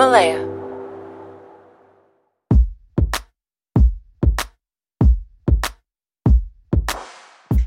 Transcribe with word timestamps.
Himalaya. 0.00 0.46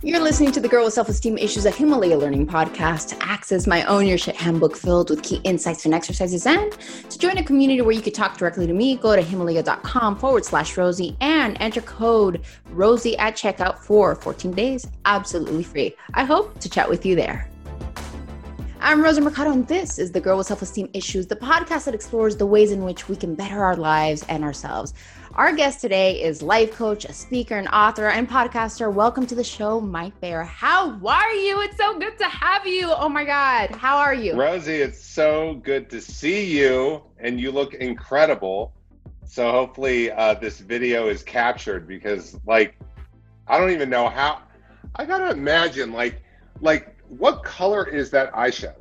You're 0.02 0.20
listening 0.20 0.52
to 0.54 0.60
the 0.60 0.68
Girl 0.68 0.86
with 0.86 0.96
Self 0.96 1.10
Esteem 1.10 1.38
Issues, 1.38 1.68
a 1.68 1.70
Himalaya 1.70 2.18
Learning 2.18 2.48
podcast. 2.48 3.10
To 3.10 3.24
access 3.24 3.68
my 3.68 3.84
own 3.84 4.08
Your 4.08 4.18
Shit 4.18 4.36
handbook 4.36 4.76
filled 4.76 5.12
with 5.12 5.22
key 5.22 5.42
insights 5.44 5.86
and 5.86 5.94
exercises, 5.94 6.48
and 6.48 6.72
to 7.08 7.20
join 7.20 7.38
a 7.38 7.44
community 7.44 7.82
where 7.82 7.94
you 7.94 8.02
can 8.02 8.14
talk 8.14 8.36
directly 8.36 8.66
to 8.66 8.74
me, 8.74 8.96
go 8.96 9.16
to 9.16 9.22
Himalaya.com 9.22 10.18
forward 10.18 10.44
slash 10.44 10.76
Rosie 10.76 11.16
and 11.22 11.56
enter 11.60 11.82
code 11.82 12.42
Rosie 12.72 13.16
at 13.20 13.36
checkout 13.36 13.78
for 13.78 14.16
14 14.16 14.54
days, 14.54 14.88
absolutely 15.06 15.62
free. 15.62 15.96
I 16.16 16.24
hope 16.24 16.60
to 16.62 16.68
chat 16.68 16.90
with 16.90 17.06
you 17.06 17.16
there. 17.16 17.53
I'm 18.86 19.02
Rosa 19.02 19.22
Mercado, 19.22 19.52
and 19.52 19.66
this 19.66 19.98
is 19.98 20.12
the 20.12 20.20
Girl 20.20 20.38
with 20.38 20.48
Self 20.48 20.62
Esteem 20.62 20.90
Issues, 20.94 21.26
the 21.26 21.38
podcast 21.38 21.86
that 21.86 21.96
explores 21.96 22.36
the 22.36 22.46
ways 22.46 22.70
in 22.70 22.84
which 22.84 23.08
we 23.08 23.16
can 23.16 23.34
better 23.34 23.64
our 23.64 23.78
lives 23.78 24.26
and 24.28 24.44
ourselves. 24.44 24.94
Our 25.36 25.56
guest 25.56 25.80
today 25.80 26.22
is 26.22 26.42
life 26.42 26.74
coach, 26.74 27.06
a 27.06 27.14
speaker, 27.14 27.56
an 27.56 27.70
author, 27.70 28.10
and 28.10 28.30
podcaster. 28.30 28.92
Welcome 28.94 29.26
to 29.28 29.36
the 29.36 29.44
show, 29.44 29.80
Mike 29.80 30.20
Bayer. 30.20 30.44
How 30.44 31.00
are 31.08 31.32
you? 31.32 31.62
It's 31.62 31.78
so 31.78 31.98
good 31.98 32.18
to 32.18 32.26
have 32.26 32.68
you. 32.68 32.92
Oh 32.92 33.08
my 33.08 33.24
God. 33.24 33.72
How 33.72 33.96
are 33.96 34.14
you? 34.14 34.36
Rosie, 34.36 34.82
it's 34.82 35.02
so 35.02 35.62
good 35.64 35.90
to 35.90 36.02
see 36.02 36.46
you, 36.46 37.04
and 37.20 37.40
you 37.40 37.54
look 37.54 37.76
incredible. 37.76 38.74
So 39.26 39.50
hopefully 39.50 40.12
uh, 40.12 40.34
this 40.34 40.60
video 40.60 41.08
is 41.08 41.24
captured 41.24 41.88
because, 41.88 42.38
like, 42.46 42.78
I 43.48 43.58
don't 43.58 43.72
even 43.72 43.90
know 43.90 44.10
how. 44.10 44.42
I 44.98 45.06
gotta 45.06 45.32
imagine, 45.32 45.94
like, 45.94 46.22
like 46.60 46.93
what 47.18 47.44
color 47.44 47.88
is 47.88 48.10
that 48.12 48.32
eyeshadow? 48.34 48.76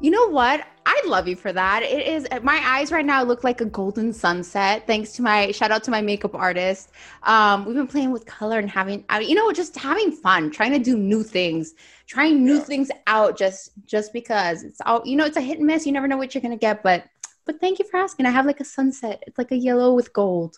You 0.00 0.10
know 0.10 0.28
what? 0.28 0.66
I 0.86 1.02
love 1.06 1.28
you 1.28 1.36
for 1.36 1.52
that. 1.52 1.82
It 1.82 2.06
is 2.06 2.26
my 2.42 2.58
eyes 2.64 2.90
right 2.90 3.04
now 3.04 3.22
look 3.22 3.44
like 3.44 3.60
a 3.60 3.66
golden 3.66 4.12
sunset. 4.12 4.86
Thanks 4.86 5.12
to 5.12 5.22
my 5.22 5.50
shout 5.50 5.70
out 5.70 5.84
to 5.84 5.90
my 5.90 6.00
makeup 6.00 6.34
artist. 6.34 6.90
Um, 7.24 7.66
we've 7.66 7.76
been 7.76 7.86
playing 7.86 8.10
with 8.10 8.24
color 8.24 8.58
and 8.58 8.68
having, 8.68 9.04
you 9.20 9.34
know, 9.34 9.52
just 9.52 9.76
having 9.76 10.10
fun, 10.10 10.50
trying 10.50 10.72
to 10.72 10.78
do 10.78 10.96
new 10.96 11.22
things, 11.22 11.74
trying 12.06 12.44
new 12.44 12.56
yeah. 12.56 12.64
things 12.64 12.90
out. 13.06 13.36
Just 13.36 13.72
just 13.84 14.12
because 14.14 14.62
it's 14.62 14.80
all, 14.86 15.02
you 15.04 15.16
know, 15.16 15.26
it's 15.26 15.36
a 15.36 15.40
hit 15.42 15.58
and 15.58 15.66
miss. 15.66 15.84
You 15.84 15.92
never 15.92 16.08
know 16.08 16.16
what 16.16 16.34
you're 16.34 16.42
gonna 16.42 16.56
get. 16.56 16.82
But 16.82 17.04
but 17.44 17.60
thank 17.60 17.78
you 17.78 17.84
for 17.84 17.98
asking. 17.98 18.24
I 18.24 18.30
have 18.30 18.46
like 18.46 18.60
a 18.60 18.64
sunset. 18.64 19.22
It's 19.26 19.36
like 19.36 19.52
a 19.52 19.56
yellow 19.56 19.92
with 19.92 20.12
gold. 20.14 20.56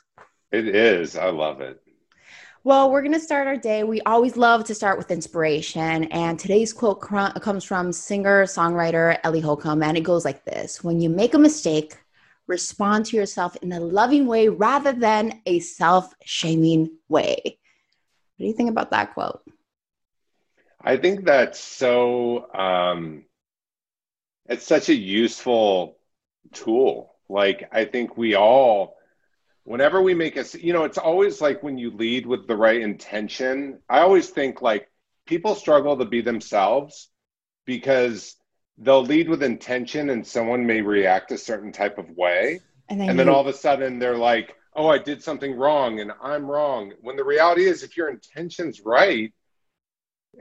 It 0.53 0.69
is. 0.69 1.17
I 1.17 1.31
love 1.31 1.61
it. 1.61 1.81
Well, 2.65 2.93
we're 2.93 3.03
going 3.03 3.13
to 3.13 3.19
start 3.19 3.49
our 3.49 3.57
day. 3.57 3.83
We 3.83 4.01
always 4.03 4.37
love 4.37 4.63
to 4.65 4.75
start 4.75 4.97
with 4.97 5.11
inspiration. 5.11 6.05
And 6.05 6.39
today's 6.39 6.73
quote 6.73 7.01
cr- 7.01 7.37
comes 7.41 7.65
from 7.65 7.93
singer 7.93 8.45
songwriter 8.45 9.19
Ellie 9.25 9.41
Holcomb. 9.41 9.83
And 9.83 9.97
it 9.97 10.03
goes 10.03 10.25
like 10.25 10.45
this 10.45 10.85
When 10.85 11.01
you 11.01 11.09
make 11.09 11.35
a 11.35 11.41
mistake, 11.41 11.97
respond 12.47 13.07
to 13.07 13.17
yourself 13.17 13.57
in 13.63 13.73
a 13.73 13.81
loving 13.81 14.29
way 14.29 14.49
rather 14.49 14.93
than 14.93 15.43
a 15.45 15.59
self 15.59 16.15
shaming 16.25 16.93
way. 17.09 17.41
What 17.43 18.39
do 18.39 18.45
you 18.45 18.53
think 18.53 18.71
about 18.71 18.93
that 18.93 19.15
quote? 19.15 19.43
I 20.81 20.99
think 20.99 21.25
that's 21.25 21.59
so, 21.59 22.49
um, 22.55 23.25
it's 24.49 24.65
such 24.65 24.89
a 24.89 24.95
useful 24.95 25.99
tool. 26.53 27.17
Like, 27.29 27.69
I 27.73 27.87
think 27.87 28.17
we 28.17 28.37
all, 28.37 28.99
whenever 29.65 30.03
we 30.03 30.15
make 30.15 30.37
a 30.37 30.45
you 30.59 30.73
know 30.73 30.85
it's 30.85 30.99
always 30.99 31.41
like 31.41 31.63
when 31.63 31.79
you 31.79 31.91
lead 31.91 32.27
with 32.27 32.47
the 32.49 32.57
right 32.57 32.81
intention 32.81 33.79
i 33.89 34.01
always 34.01 34.29
think 34.29 34.61
like 34.61 34.91
people 35.27 35.55
struggle 35.55 35.97
to 35.97 36.05
be 36.05 36.21
themselves 36.21 37.09
because 37.65 38.37
they'll 38.79 39.05
lead 39.05 39.29
with 39.29 39.43
intention 39.43 40.11
and 40.11 40.27
someone 40.27 40.67
may 40.67 40.81
react 40.81 41.31
a 41.33 41.39
certain 41.39 41.73
type 41.73 41.99
of 41.99 42.11
way. 42.11 42.61
And 42.89 43.01
then, 43.01 43.11
and 43.11 43.19
then 43.19 43.29
all 43.29 43.41
of 43.41 43.47
a 43.47 43.53
sudden 43.53 43.99
they're 43.99 44.19
like 44.19 44.55
oh 44.75 44.89
i 44.89 44.99
did 44.99 45.23
something 45.23 45.55
wrong 45.55 46.01
and 46.01 46.13
i'm 46.22 46.47
wrong. 46.47 46.93
When 47.01 47.17
the 47.17 47.25
reality 47.25 47.65
is 47.65 47.83
if 47.83 47.97
your 47.97 48.11
intention's 48.11 48.81
right 48.84 49.33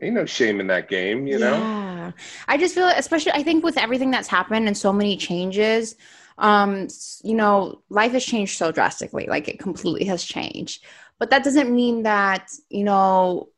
ain't 0.02 0.16
no 0.16 0.26
shame 0.26 0.60
in 0.60 0.68
that 0.68 0.90
game 0.90 1.28
you 1.28 1.38
know? 1.38 1.54
Yeah. 1.54 2.12
I 2.48 2.58
just 2.58 2.76
feel 2.76 2.88
especially 2.88 3.32
i 3.34 3.44
think 3.44 3.64
with 3.64 3.78
everything 3.78 4.12
that's 4.12 4.28
happened 4.28 4.68
and 4.68 4.78
so 4.78 4.92
many 4.92 5.16
changes 5.16 5.96
um, 6.42 6.88
you 7.24 7.36
know, 7.36 7.82
life 7.90 8.12
has 8.14 8.26
changed 8.26 8.58
so 8.58 8.72
drastically, 8.72 9.28
like 9.28 9.48
it 9.48 9.60
completely 9.60 10.06
has 10.06 10.24
changed. 10.24 10.84
But 11.20 11.30
that 11.30 11.44
doesn't 11.44 11.74
mean 11.74 12.04
that, 12.04 12.50
you 12.70 12.84
know, 12.84 13.50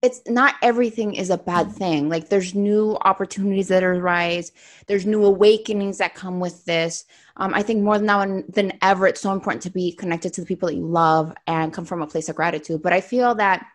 it's 0.00 0.22
not 0.28 0.54
everything 0.62 1.14
is 1.14 1.30
a 1.30 1.38
bad 1.38 1.72
thing. 1.72 2.08
Like 2.08 2.28
there's 2.28 2.54
new 2.54 2.96
opportunities 3.00 3.66
that 3.68 3.82
arise, 3.82 4.52
there's 4.86 5.04
new 5.04 5.24
awakenings 5.24 5.98
that 5.98 6.14
come 6.14 6.38
with 6.38 6.64
this. 6.66 7.04
Um, 7.36 7.52
I 7.52 7.62
think 7.62 7.82
more 7.82 7.98
now 7.98 8.24
than 8.48 8.78
ever, 8.80 9.08
it's 9.08 9.20
so 9.20 9.32
important 9.32 9.62
to 9.62 9.70
be 9.70 9.90
connected 9.90 10.32
to 10.34 10.42
the 10.42 10.46
people 10.46 10.68
that 10.68 10.76
you 10.76 10.86
love 10.86 11.34
and 11.48 11.72
come 11.72 11.84
from 11.84 12.00
a 12.00 12.06
place 12.06 12.28
of 12.28 12.36
gratitude. 12.36 12.80
But 12.80 12.92
I 12.92 13.00
feel 13.00 13.34
that 13.36 13.66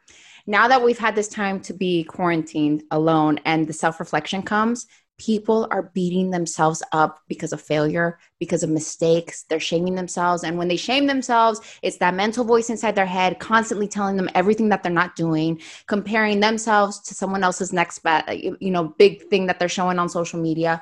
now 0.48 0.70
that 0.70 0.82
we've 0.82 0.98
had 0.98 1.16
this 1.16 1.28
time 1.28 1.60
to 1.62 1.74
be 1.74 2.06
quarantined 2.06 2.84
alone 2.90 3.40
and 3.44 3.68
the 3.68 3.74
self 3.74 4.00
reflection 4.00 4.44
comes, 4.44 4.88
people 5.22 5.68
are 5.70 5.92
beating 5.94 6.32
themselves 6.32 6.82
up 6.94 7.22
because 7.28 7.54
of 7.54 7.62
failure, 7.62 8.18
because 8.40 8.64
of 8.64 8.72
mistakes. 8.72 9.44
They're 9.44 9.60
shaming 9.60 9.94
themselves. 9.94 10.44
And 10.44 10.58
when 10.58 10.68
they 10.68 10.78
shame 10.78 11.06
themselves, 11.06 11.62
it's 11.84 11.98
that 11.98 12.16
mental 12.16 12.44
voice 12.44 12.72
inside 12.72 12.96
their 12.96 13.06
head 13.06 13.38
constantly 13.38 13.88
telling 13.88 14.18
them 14.18 14.32
everything 14.34 14.70
that 14.70 14.82
they're 14.82 14.92
not 14.92 15.16
doing, 15.16 15.62
comparing 15.86 16.40
themselves 16.40 17.00
to 17.02 17.14
someone 17.14 17.44
else's 17.44 17.72
next 17.72 18.02
you 18.32 18.72
know, 18.72 18.96
big 18.98 19.30
thing 19.30 19.46
that 19.46 19.60
they're 19.60 19.70
showing 19.70 20.00
on 20.00 20.10
social 20.10 20.42
media. 20.42 20.82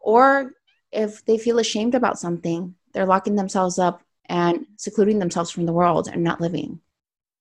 Or 0.00 0.52
if 0.90 1.24
they 1.24 1.38
feel 1.38 1.58
ashamed 1.58 1.94
about 1.94 2.18
something, 2.18 2.74
they're 2.92 3.06
locking 3.06 3.36
themselves 3.36 3.78
up 3.78 4.02
and 4.26 4.66
secluding 4.76 5.18
themselves 5.18 5.50
from 5.50 5.64
the 5.64 5.72
world 5.72 6.10
and 6.12 6.22
not 6.22 6.42
living. 6.42 6.78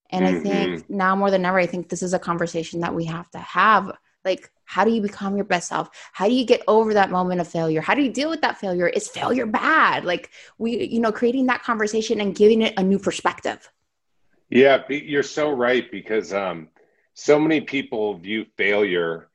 And 0.10 0.26
mm-hmm. 0.26 0.38
I 0.38 0.40
think 0.40 0.70
mm-hmm. 0.70 0.96
now 0.96 1.14
more 1.18 1.30
than 1.30 1.44
ever, 1.44 1.60
I 1.60 1.66
think 1.66 1.90
this 1.90 2.04
is 2.04 2.14
a 2.14 2.20
conversation 2.20 2.80
that 2.82 2.96
we 2.96 3.04
have 3.06 3.30
to 3.32 3.40
have. 3.40 3.92
Like, 4.24 4.50
how 4.72 4.86
do 4.86 4.92
you 4.92 5.02
become 5.02 5.36
your 5.36 5.44
best 5.44 5.68
self? 5.68 5.90
How 6.14 6.30
do 6.30 6.34
you 6.34 6.46
get 6.46 6.62
over 6.66 6.94
that 6.94 7.12
moment 7.12 7.42
of 7.42 7.48
failure? 7.50 7.82
How 7.82 7.94
do 7.94 8.02
you 8.02 8.10
deal 8.10 8.30
with 8.30 8.40
that 8.40 8.58
failure? 8.58 8.88
Is 8.88 9.10
failure 9.10 9.46
bad? 9.46 10.06
Like 10.06 10.30
we, 10.58 10.86
you 10.86 11.02
know, 11.02 11.12
creating 11.12 11.48
that 11.48 11.62
conversation 11.62 12.22
and 12.22 12.34
giving 12.34 12.62
it 12.62 12.76
a 12.78 12.84
new 12.84 12.98
perspective. 12.98 13.70
Yeah, 14.50 14.82
you're 14.88 15.24
so 15.24 15.52
right 15.52 15.92
because 15.92 16.34
um, 16.34 16.70
so 17.16 17.38
many 17.38 17.60
people 17.60 18.18
view 18.18 18.46
failure 18.56 19.28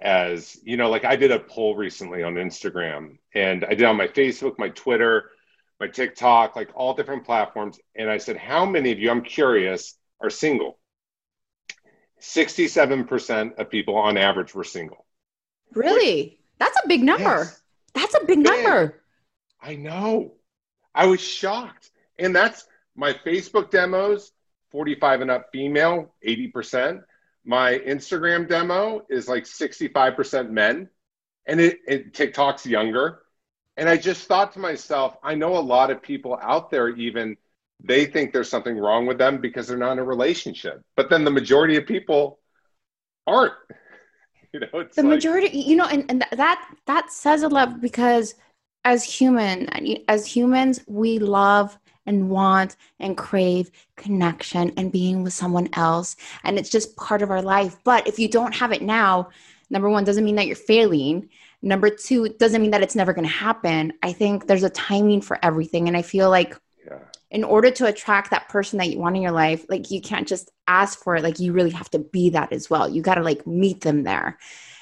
as, 0.00 0.58
you 0.64 0.76
know, 0.76 0.90
like 0.90 1.04
I 1.04 1.14
did 1.14 1.30
a 1.30 1.38
poll 1.38 1.76
recently 1.76 2.24
on 2.24 2.34
Instagram 2.34 3.18
and 3.36 3.64
I 3.64 3.74
did 3.74 3.84
on 3.84 3.96
my 3.96 4.08
Facebook, 4.08 4.58
my 4.58 4.70
Twitter, 4.70 5.30
my 5.78 5.86
TikTok, 5.86 6.56
like 6.56 6.70
all 6.74 6.92
different 6.94 7.24
platforms. 7.24 7.78
And 7.94 8.10
I 8.10 8.18
said, 8.18 8.36
How 8.36 8.66
many 8.66 8.90
of 8.90 8.98
you, 8.98 9.12
I'm 9.12 9.22
curious, 9.22 9.96
are 10.20 10.28
single? 10.28 10.80
67% 12.22 13.58
of 13.58 13.68
people 13.68 13.96
on 13.96 14.16
average 14.16 14.54
were 14.54 14.64
single. 14.64 15.04
Really? 15.74 16.22
Which, 16.22 16.38
That's 16.58 16.78
a 16.82 16.88
big 16.88 17.02
number. 17.02 17.22
Yes, 17.22 17.62
that's 17.94 18.14
a 18.14 18.24
big 18.24 18.38
number. 18.38 19.02
I 19.60 19.74
know. 19.74 20.34
I 20.94 21.06
was 21.06 21.20
shocked. 21.20 21.90
And 22.18 22.34
that's 22.34 22.66
my 22.94 23.12
Facebook 23.12 23.70
demos 23.70 24.32
45 24.70 25.22
and 25.22 25.30
up 25.30 25.48
female, 25.52 26.14
80%. 26.26 27.02
My 27.44 27.78
Instagram 27.78 28.48
demo 28.48 29.04
is 29.10 29.28
like 29.28 29.44
65% 29.44 30.50
men. 30.50 30.88
And 31.46 31.60
it, 31.60 31.80
it 31.86 32.14
TikTok's 32.14 32.64
younger. 32.64 33.22
And 33.76 33.88
I 33.88 33.96
just 33.96 34.26
thought 34.26 34.52
to 34.52 34.58
myself, 34.58 35.16
I 35.22 35.34
know 35.34 35.56
a 35.56 35.58
lot 35.58 35.90
of 35.90 36.02
people 36.02 36.38
out 36.40 36.70
there 36.70 36.88
even 36.88 37.36
they 37.84 38.06
think 38.06 38.32
there's 38.32 38.48
something 38.48 38.78
wrong 38.78 39.06
with 39.06 39.18
them 39.18 39.38
because 39.38 39.66
they're 39.66 39.76
not 39.76 39.92
in 39.92 39.98
a 39.98 40.04
relationship. 40.04 40.82
But 40.96 41.10
then 41.10 41.24
the 41.24 41.30
majority 41.30 41.76
of 41.76 41.86
people 41.86 42.38
aren't. 43.26 43.54
You 44.54 44.60
know, 44.60 44.80
it's 44.80 44.96
the 44.96 45.02
like, 45.02 45.08
majority, 45.08 45.56
you 45.56 45.76
know, 45.76 45.86
and, 45.86 46.04
and 46.10 46.26
that 46.30 46.74
that 46.84 47.10
says 47.10 47.42
a 47.42 47.48
lot 47.48 47.80
because 47.80 48.34
as 48.84 49.02
human, 49.02 49.66
as 50.08 50.26
humans, 50.26 50.78
we 50.86 51.18
love 51.18 51.78
and 52.04 52.28
want 52.28 52.76
and 53.00 53.16
crave 53.16 53.70
connection 53.96 54.70
and 54.76 54.92
being 54.92 55.22
with 55.22 55.32
someone 55.32 55.70
else. 55.72 56.16
And 56.44 56.58
it's 56.58 56.68
just 56.68 56.96
part 56.96 57.22
of 57.22 57.30
our 57.30 57.40
life. 57.40 57.76
But 57.84 58.06
if 58.06 58.18
you 58.18 58.28
don't 58.28 58.54
have 58.54 58.72
it 58.72 58.82
now, 58.82 59.30
number 59.70 59.88
one, 59.88 60.04
doesn't 60.04 60.24
mean 60.24 60.36
that 60.36 60.46
you're 60.46 60.56
failing. 60.56 61.30
Number 61.62 61.88
two, 61.88 62.28
doesn't 62.28 62.60
mean 62.60 62.72
that 62.72 62.82
it's 62.82 62.96
never 62.96 63.12
going 63.12 63.26
to 63.26 63.32
happen. 63.32 63.92
I 64.02 64.12
think 64.12 64.46
there's 64.46 64.64
a 64.64 64.70
timing 64.70 65.20
for 65.20 65.38
everything. 65.42 65.88
And 65.88 65.96
I 65.96 66.02
feel 66.02 66.28
like 66.28 66.58
in 67.32 67.44
order 67.44 67.70
to 67.70 67.86
attract 67.86 68.30
that 68.30 68.50
person 68.50 68.78
that 68.78 68.90
you 68.90 68.98
want 68.98 69.16
in 69.16 69.22
your 69.22 69.32
life, 69.32 69.64
like 69.70 69.90
you 69.90 70.02
can't 70.02 70.28
just 70.28 70.50
ask 70.68 71.02
for 71.02 71.16
it. 71.16 71.22
Like 71.22 71.40
you 71.40 71.54
really 71.54 71.70
have 71.70 71.90
to 71.90 71.98
be 71.98 72.28
that 72.30 72.52
as 72.52 72.68
well. 72.68 72.90
You 72.90 73.00
got 73.00 73.14
to 73.14 73.22
like 73.22 73.46
meet 73.46 73.80
them 73.80 74.04
there. 74.04 74.38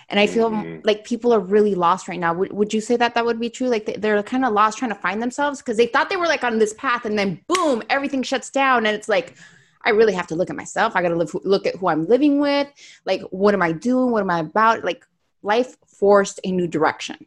And 0.08 0.18
I 0.18 0.26
feel 0.26 0.50
mm-hmm. 0.50 0.80
like 0.82 1.04
people 1.04 1.32
are 1.32 1.38
really 1.38 1.76
lost 1.76 2.08
right 2.08 2.18
now. 2.18 2.34
Would, 2.34 2.52
would 2.52 2.74
you 2.74 2.80
say 2.80 2.96
that 2.96 3.14
that 3.14 3.24
would 3.24 3.38
be 3.38 3.50
true? 3.50 3.68
Like 3.68 3.86
they're 3.98 4.20
kind 4.24 4.44
of 4.44 4.52
lost 4.52 4.78
trying 4.78 4.90
to 4.90 4.96
find 4.96 5.22
themselves 5.22 5.60
because 5.60 5.76
they 5.76 5.86
thought 5.86 6.10
they 6.10 6.16
were 6.16 6.26
like 6.26 6.42
on 6.42 6.58
this 6.58 6.74
path 6.74 7.04
and 7.04 7.16
then 7.16 7.40
boom, 7.46 7.84
everything 7.88 8.24
shuts 8.24 8.50
down. 8.50 8.84
And 8.84 8.96
it's 8.96 9.08
like, 9.08 9.36
I 9.82 9.90
really 9.90 10.14
have 10.14 10.26
to 10.26 10.34
look 10.34 10.50
at 10.50 10.56
myself. 10.56 10.96
I 10.96 11.02
got 11.02 11.10
to 11.10 11.40
look 11.44 11.66
at 11.66 11.76
who 11.76 11.86
I'm 11.88 12.08
living 12.08 12.40
with. 12.40 12.66
Like, 13.06 13.22
what 13.30 13.54
am 13.54 13.62
I 13.62 13.70
doing? 13.70 14.10
What 14.10 14.22
am 14.22 14.30
I 14.30 14.40
about? 14.40 14.84
Like, 14.84 15.06
life 15.42 15.76
forced 15.86 16.40
a 16.42 16.50
new 16.50 16.66
direction. 16.66 17.24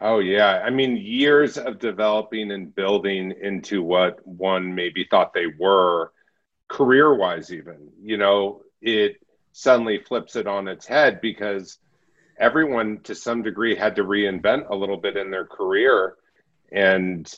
Oh 0.00 0.18
yeah, 0.18 0.62
I 0.64 0.70
mean 0.70 0.96
years 0.96 1.56
of 1.56 1.78
developing 1.78 2.50
and 2.50 2.74
building 2.74 3.32
into 3.40 3.82
what 3.82 4.26
one 4.26 4.74
maybe 4.74 5.06
thought 5.10 5.32
they 5.32 5.46
were 5.46 6.12
career-wise 6.68 7.52
even. 7.52 7.90
You 8.02 8.18
know, 8.18 8.62
it 8.82 9.16
suddenly 9.52 9.98
flips 9.98 10.36
it 10.36 10.46
on 10.46 10.68
its 10.68 10.86
head 10.86 11.20
because 11.22 11.78
everyone 12.38 13.00
to 13.04 13.14
some 13.14 13.42
degree 13.42 13.74
had 13.74 13.96
to 13.96 14.04
reinvent 14.04 14.68
a 14.68 14.76
little 14.76 14.98
bit 14.98 15.16
in 15.16 15.30
their 15.30 15.46
career 15.46 16.16
and 16.70 17.32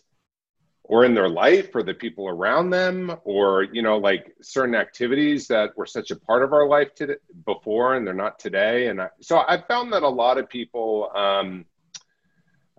or 0.83 1.05
in 1.05 1.15
their 1.15 1.29
life 1.29 1.75
or 1.75 1.83
the 1.83 1.95
people 1.95 2.27
around 2.27 2.71
them 2.71 3.15
or 3.25 3.63
you 3.63 3.83
know 3.83 3.99
like 3.99 4.35
certain 4.43 4.75
activities 4.75 5.47
that 5.47 5.77
were 5.77 5.87
such 5.87 6.11
a 6.11 6.17
part 6.17 6.43
of 6.43 6.53
our 6.53 6.67
life 6.67 6.93
today 6.95 7.15
before 7.45 7.95
and 7.95 8.07
they're 8.07 8.15
not 8.15 8.39
today 8.39 8.89
and 8.89 9.01
I, 9.01 9.09
so 9.21 9.39
i 9.47 9.61
found 9.61 9.93
that 9.93 10.03
a 10.03 10.09
lot 10.09 10.39
of 10.39 10.49
people 10.49 11.11
um, 11.15 11.67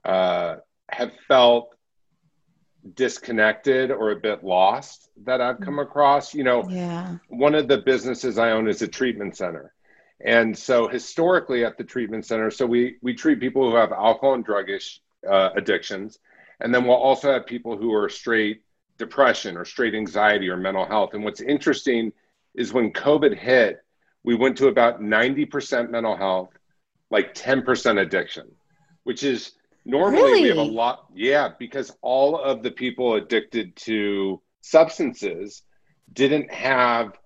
uh, 0.06 0.56
have 0.90 1.12
felt 1.28 1.70
disconnected 2.96 3.92
or 3.92 4.12
a 4.12 4.16
bit 4.16 4.44
lost 4.44 5.10
that 5.26 5.42
I've 5.42 5.60
come 5.60 5.80
across. 5.80 6.34
You 6.34 6.44
know, 6.44 6.68
yeah. 6.70 7.18
one 7.28 7.56
of 7.56 7.68
the 7.68 7.80
businesses 7.80 8.38
I 8.38 8.52
own 8.52 8.68
is 8.68 8.82
a 8.82 8.88
treatment 8.88 9.36
center. 9.36 9.74
And 10.22 10.58
so 10.58 10.88
historically 10.88 11.64
at 11.64 11.78
the 11.78 11.84
treatment 11.84 12.26
center, 12.26 12.52
so 12.52 12.66
we, 12.66 12.98
we 13.02 13.14
treat 13.14 13.40
people 13.40 13.70
who 13.70 13.76
have 13.78 13.92
alcohol 13.92 14.34
and 14.34 14.44
drug 14.44 14.70
ish, 14.70 15.02
uh, 15.30 15.50
addictions. 15.56 16.20
And 16.60 16.74
then 16.74 16.86
we'll 16.86 16.98
also 16.98 17.32
have 17.32 17.46
people 17.46 17.78
who 17.78 17.94
are 17.94 18.10
straight 18.10 18.62
depression 18.98 19.56
or 19.56 19.64
straight 19.64 19.96
anxiety 19.96 20.50
or 20.50 20.58
mental 20.58 20.86
health. 20.86 21.14
And 21.14 21.24
what's 21.24 21.42
interesting 21.42 22.12
is 22.54 22.74
when 22.74 22.92
COVID 22.92 23.38
hit, 23.38 23.82
we 24.24 24.36
went 24.36 24.58
to 24.58 24.68
about 24.68 25.02
90% 25.02 25.90
mental 25.90 26.18
health, 26.18 26.50
like 27.10 27.34
10% 27.34 28.02
addiction, 28.02 28.52
which 29.04 29.24
is 29.24 29.54
Normally, 29.90 30.22
really? 30.22 30.42
we 30.44 30.48
have 30.50 30.58
a 30.58 30.62
lot. 30.64 31.06
Yeah, 31.16 31.50
because 31.58 31.92
all 32.02 32.40
of 32.40 32.62
the 32.62 32.72
people 32.72 33.16
addicted 33.16 33.76
to 33.78 34.42
substances 34.62 35.64
didn't 36.14 36.52
have 36.54 37.18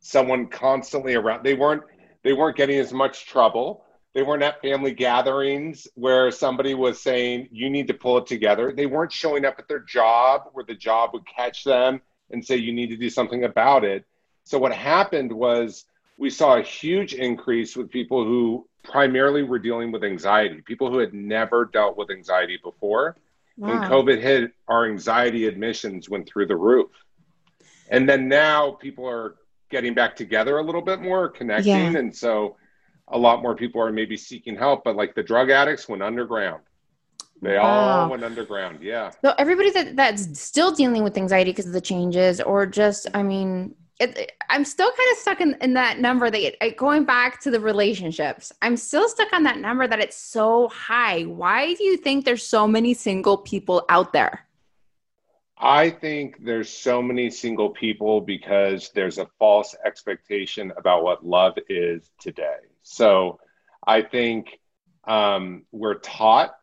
someone 0.00 0.48
constantly 0.48 1.14
around. 1.14 1.44
They 1.44 1.54
weren't. 1.54 1.82
They 2.22 2.32
weren't 2.32 2.56
getting 2.56 2.78
as 2.78 2.92
much 2.92 3.26
trouble. 3.26 3.84
They 4.14 4.22
weren't 4.22 4.42
at 4.42 4.60
family 4.60 4.92
gatherings 4.92 5.88
where 5.94 6.30
somebody 6.30 6.74
was 6.74 7.00
saying, 7.00 7.48
"You 7.50 7.70
need 7.70 7.88
to 7.88 7.94
pull 7.94 8.18
it 8.18 8.26
together." 8.26 8.72
They 8.72 8.86
weren't 8.86 9.12
showing 9.12 9.44
up 9.44 9.56
at 9.58 9.66
their 9.66 9.80
job 9.80 10.50
where 10.52 10.64
the 10.64 10.74
job 10.74 11.10
would 11.14 11.26
catch 11.26 11.64
them 11.64 12.02
and 12.30 12.44
say, 12.44 12.56
"You 12.56 12.72
need 12.72 12.90
to 12.90 12.96
do 12.96 13.08
something 13.08 13.44
about 13.44 13.82
it." 13.82 14.04
So 14.44 14.58
what 14.58 14.74
happened 14.74 15.32
was 15.32 15.86
we 16.18 16.28
saw 16.30 16.56
a 16.56 16.62
huge 16.62 17.14
increase 17.14 17.76
with 17.76 17.90
people 17.90 18.24
who 18.24 18.68
primarily 18.84 19.42
were 19.42 19.58
dealing 19.58 19.90
with 19.90 20.04
anxiety, 20.04 20.60
people 20.60 20.90
who 20.90 20.98
had 20.98 21.12
never 21.12 21.64
dealt 21.64 21.96
with 21.96 22.10
anxiety 22.10 22.58
before. 22.62 23.16
Wow. 23.56 23.68
When 23.68 23.90
COVID 23.90 24.20
hit, 24.20 24.52
our 24.68 24.86
anxiety 24.86 25.46
admissions 25.46 26.08
went 26.08 26.28
through 26.28 26.46
the 26.46 26.56
roof. 26.56 26.90
And 27.88 28.08
then 28.08 28.28
now 28.28 28.72
people 28.72 29.08
are 29.08 29.36
getting 29.70 29.94
back 29.94 30.16
together 30.16 30.58
a 30.58 30.62
little 30.62 30.82
bit 30.82 31.00
more, 31.00 31.28
connecting. 31.28 31.92
Yeah. 31.92 31.98
And 31.98 32.14
so 32.14 32.56
a 33.08 33.18
lot 33.18 33.42
more 33.42 33.54
people 33.54 33.80
are 33.80 33.92
maybe 33.92 34.16
seeking 34.16 34.56
help, 34.56 34.84
but 34.84 34.96
like 34.96 35.14
the 35.14 35.22
drug 35.22 35.50
addicts 35.50 35.88
went 35.88 36.02
underground. 36.02 36.62
They 37.42 37.56
wow. 37.56 38.02
all 38.02 38.10
went 38.10 38.24
underground. 38.24 38.78
Yeah. 38.82 39.10
So 39.22 39.34
everybody 39.38 39.70
that 39.70 39.96
that's 39.96 40.40
still 40.40 40.70
dealing 40.72 41.02
with 41.02 41.16
anxiety 41.16 41.50
because 41.50 41.66
of 41.66 41.72
the 41.72 41.80
changes, 41.80 42.40
or 42.40 42.66
just, 42.66 43.06
I 43.14 43.22
mean, 43.22 43.74
it, 44.00 44.32
I'm 44.50 44.64
still 44.64 44.90
kind 44.90 45.12
of 45.12 45.18
stuck 45.18 45.40
in, 45.40 45.56
in 45.60 45.74
that 45.74 46.00
number 46.00 46.30
that 46.30 46.76
going 46.76 47.04
back 47.04 47.40
to 47.42 47.50
the 47.50 47.60
relationships, 47.60 48.52
I'm 48.60 48.76
still 48.76 49.08
stuck 49.08 49.32
on 49.32 49.44
that 49.44 49.58
number 49.58 49.86
that 49.86 50.00
it's 50.00 50.16
so 50.16 50.68
high. 50.68 51.22
Why 51.22 51.74
do 51.74 51.84
you 51.84 51.96
think 51.96 52.24
there's 52.24 52.46
so 52.46 52.66
many 52.66 52.94
single 52.94 53.38
people 53.38 53.84
out 53.88 54.12
there? 54.12 54.46
I 55.56 55.90
think 55.90 56.44
there's 56.44 56.68
so 56.68 57.00
many 57.00 57.30
single 57.30 57.70
people 57.70 58.20
because 58.20 58.90
there's 58.94 59.18
a 59.18 59.28
false 59.38 59.76
expectation 59.84 60.72
about 60.76 61.04
what 61.04 61.24
love 61.24 61.54
is 61.68 62.10
today. 62.20 62.56
So 62.82 63.38
I 63.86 64.02
think 64.02 64.58
um, 65.04 65.62
we're 65.70 66.00
taught 66.00 66.56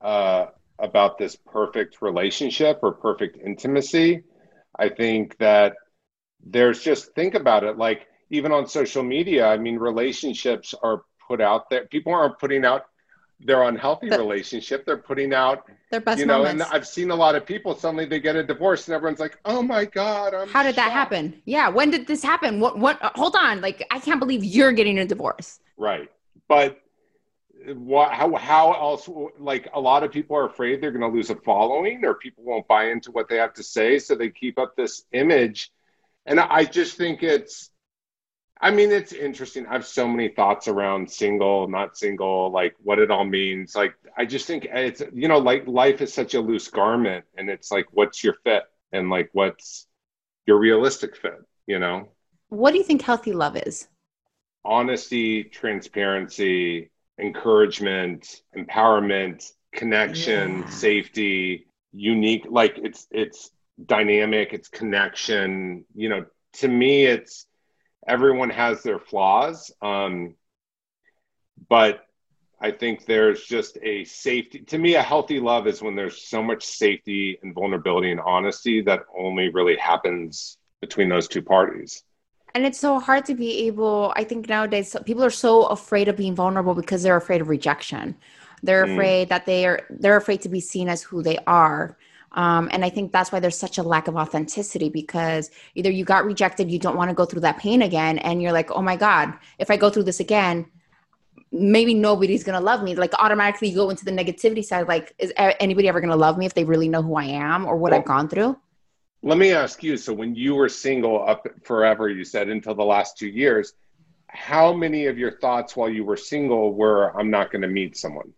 uh, 0.00 0.46
about 0.78 1.18
this 1.18 1.34
perfect 1.34 2.00
relationship 2.00 2.78
or 2.82 2.92
perfect 2.92 3.38
intimacy. 3.44 4.22
I 4.78 4.88
think 4.90 5.36
that 5.38 5.74
there's 6.44 6.82
just 6.82 7.14
think 7.14 7.34
about 7.34 7.64
it 7.64 7.76
like 7.78 8.06
even 8.30 8.52
on 8.52 8.66
social 8.66 9.02
media 9.02 9.46
i 9.46 9.56
mean 9.56 9.76
relationships 9.76 10.74
are 10.82 11.02
put 11.28 11.40
out 11.40 11.70
there. 11.70 11.86
People 11.86 12.12
aren't 12.12 12.38
putting 12.38 12.64
out 12.64 12.86
their 13.38 13.62
unhealthy 13.64 14.08
relationship. 14.08 14.84
They're 14.84 14.96
putting 14.96 15.32
out 15.32 15.66
their 15.92 16.00
best 16.00 16.18
you 16.18 16.26
know 16.26 16.38
moments. 16.38 16.64
and 16.64 16.74
i've 16.74 16.86
seen 16.86 17.10
a 17.10 17.14
lot 17.14 17.34
of 17.34 17.46
people 17.46 17.74
suddenly 17.74 18.04
they 18.04 18.20
get 18.20 18.36
a 18.36 18.42
divorce 18.42 18.88
and 18.88 18.94
everyone's 18.94 19.20
like 19.20 19.38
oh 19.46 19.62
my 19.62 19.86
god 19.86 20.34
I'm 20.34 20.46
how 20.48 20.62
did 20.62 20.74
shocked. 20.74 20.76
that 20.76 20.92
happen? 20.92 21.40
Yeah 21.46 21.68
when 21.68 21.90
did 21.90 22.06
this 22.06 22.22
happen? 22.22 22.60
What 22.60 22.78
what 22.78 23.02
uh, 23.02 23.10
hold 23.14 23.36
on 23.36 23.60
like 23.60 23.86
i 23.90 23.98
can't 23.98 24.20
believe 24.20 24.42
you're 24.44 24.72
getting 24.72 24.98
a 24.98 25.06
divorce. 25.06 25.60
Right 25.76 26.10
but 26.48 26.80
what 27.74 28.12
how, 28.12 28.34
how 28.36 28.72
else 28.72 29.08
like 29.38 29.68
a 29.72 29.80
lot 29.80 30.02
of 30.02 30.12
people 30.12 30.36
are 30.36 30.46
afraid 30.46 30.80
they're 30.80 30.90
going 30.90 31.08
to 31.08 31.16
lose 31.16 31.30
a 31.30 31.36
following 31.36 32.04
or 32.04 32.14
people 32.14 32.44
won't 32.44 32.66
buy 32.68 32.90
into 32.90 33.10
what 33.10 33.28
they 33.28 33.36
have 33.36 33.54
to 33.54 33.62
say 33.62 33.98
so 33.98 34.14
they 34.14 34.30
keep 34.30 34.58
up 34.58 34.76
this 34.76 35.04
image 35.12 35.70
and 36.28 36.38
I 36.38 36.64
just 36.64 36.96
think 36.96 37.22
it's 37.22 37.70
I 38.60 38.70
mean, 38.72 38.90
it's 38.90 39.12
interesting. 39.12 39.66
I 39.66 39.74
have 39.74 39.86
so 39.86 40.08
many 40.08 40.28
thoughts 40.28 40.66
around 40.66 41.10
single, 41.10 41.68
not 41.68 41.96
single, 41.96 42.50
like 42.50 42.74
what 42.82 42.98
it 42.98 43.10
all 43.10 43.24
means. 43.24 43.76
Like, 43.76 43.94
I 44.16 44.24
just 44.24 44.46
think 44.46 44.66
it's, 44.68 45.00
you 45.12 45.28
know, 45.28 45.38
like 45.38 45.68
life 45.68 46.00
is 46.00 46.12
such 46.12 46.34
a 46.34 46.40
loose 46.40 46.66
garment 46.68 47.24
and 47.36 47.48
it's 47.48 47.70
like, 47.70 47.86
what's 47.92 48.24
your 48.24 48.34
fit 48.44 48.64
and 48.90 49.10
like, 49.10 49.30
what's 49.32 49.86
your 50.46 50.58
realistic 50.58 51.16
fit, 51.16 51.40
you 51.66 51.78
know? 51.78 52.08
What 52.48 52.72
do 52.72 52.78
you 52.78 52.84
think 52.84 53.02
healthy 53.02 53.32
love 53.32 53.56
is? 53.56 53.86
Honesty, 54.64 55.44
transparency, 55.44 56.90
encouragement, 57.20 58.42
empowerment, 58.56 59.52
connection, 59.72 60.60
yeah. 60.60 60.68
safety, 60.68 61.68
unique. 61.92 62.46
Like, 62.50 62.76
it's, 62.78 63.06
it's, 63.12 63.50
dynamic, 63.84 64.52
it's 64.52 64.68
connection. 64.68 65.84
You 65.94 66.08
know, 66.08 66.26
to 66.54 66.68
me, 66.68 67.04
it's 67.04 67.46
everyone 68.06 68.50
has 68.50 68.82
their 68.82 68.98
flaws. 68.98 69.70
Um, 69.82 70.34
but 71.68 72.04
I 72.60 72.72
think 72.72 73.06
there's 73.06 73.44
just 73.44 73.78
a 73.82 74.04
safety. 74.04 74.60
To 74.60 74.78
me, 74.78 74.94
a 74.94 75.02
healthy 75.02 75.38
love 75.38 75.66
is 75.66 75.82
when 75.82 75.94
there's 75.94 76.28
so 76.28 76.42
much 76.42 76.64
safety 76.64 77.38
and 77.42 77.54
vulnerability 77.54 78.10
and 78.10 78.20
honesty 78.20 78.80
that 78.82 79.04
only 79.16 79.48
really 79.48 79.76
happens 79.76 80.58
between 80.80 81.08
those 81.08 81.28
two 81.28 81.42
parties. 81.42 82.02
And 82.54 82.64
it's 82.64 82.78
so 82.78 82.98
hard 82.98 83.24
to 83.26 83.34
be 83.34 83.66
able, 83.66 84.12
I 84.16 84.24
think 84.24 84.48
nowadays 84.48 84.96
people 85.04 85.22
are 85.22 85.30
so 85.30 85.64
afraid 85.66 86.08
of 86.08 86.16
being 86.16 86.34
vulnerable 86.34 86.74
because 86.74 87.02
they're 87.02 87.16
afraid 87.16 87.40
of 87.40 87.48
rejection. 87.48 88.16
They're 88.62 88.86
mm. 88.86 88.92
afraid 88.94 89.28
that 89.28 89.46
they 89.46 89.66
are 89.66 89.86
they're 89.90 90.16
afraid 90.16 90.42
to 90.42 90.48
be 90.48 90.60
seen 90.60 90.88
as 90.88 91.02
who 91.02 91.22
they 91.22 91.38
are. 91.46 91.96
Um, 92.32 92.68
and 92.72 92.84
I 92.84 92.90
think 92.90 93.12
that's 93.12 93.32
why 93.32 93.40
there's 93.40 93.56
such 93.56 93.78
a 93.78 93.82
lack 93.82 94.06
of 94.06 94.16
authenticity 94.16 94.88
because 94.90 95.50
either 95.74 95.90
you 95.90 96.04
got 96.04 96.24
rejected, 96.24 96.70
you 96.70 96.78
don't 96.78 96.96
want 96.96 97.10
to 97.10 97.14
go 97.14 97.24
through 97.24 97.40
that 97.40 97.58
pain 97.58 97.82
again, 97.82 98.18
and 98.18 98.42
you're 98.42 98.52
like, 98.52 98.70
oh 98.70 98.82
my 98.82 98.96
God, 98.96 99.34
if 99.58 99.70
I 99.70 99.76
go 99.76 99.90
through 99.90 100.04
this 100.04 100.20
again, 100.20 100.66
maybe 101.50 101.94
nobody's 101.94 102.44
gonna 102.44 102.60
love 102.60 102.82
me. 102.82 102.94
Like 102.94 103.14
automatically 103.14 103.68
you 103.68 103.76
go 103.76 103.90
into 103.90 104.04
the 104.04 104.10
negativity 104.10 104.64
side. 104.64 104.88
Like, 104.88 105.14
is 105.18 105.32
anybody 105.36 105.88
ever 105.88 106.00
gonna 106.00 106.16
love 106.16 106.38
me 106.38 106.46
if 106.46 106.54
they 106.54 106.64
really 106.64 106.88
know 106.88 107.02
who 107.02 107.16
I 107.16 107.24
am 107.24 107.64
or 107.64 107.76
what 107.76 107.92
well, 107.92 108.00
I've 108.00 108.06
gone 108.06 108.28
through? 108.28 108.58
Let 109.22 109.38
me 109.38 109.52
ask 109.52 109.82
you. 109.82 109.96
So 109.96 110.12
when 110.12 110.34
you 110.34 110.54
were 110.54 110.68
single 110.68 111.26
up 111.26 111.46
forever, 111.64 112.08
you 112.08 112.24
said 112.24 112.48
until 112.48 112.74
the 112.74 112.84
last 112.84 113.18
two 113.18 113.28
years, 113.28 113.72
how 114.28 114.72
many 114.72 115.06
of 115.06 115.18
your 115.18 115.38
thoughts 115.38 115.74
while 115.74 115.88
you 115.88 116.04
were 116.04 116.16
single 116.16 116.74
were, 116.74 117.18
I'm 117.18 117.30
not 117.30 117.50
gonna 117.50 117.68
meet 117.68 117.96
someone? 117.96 118.32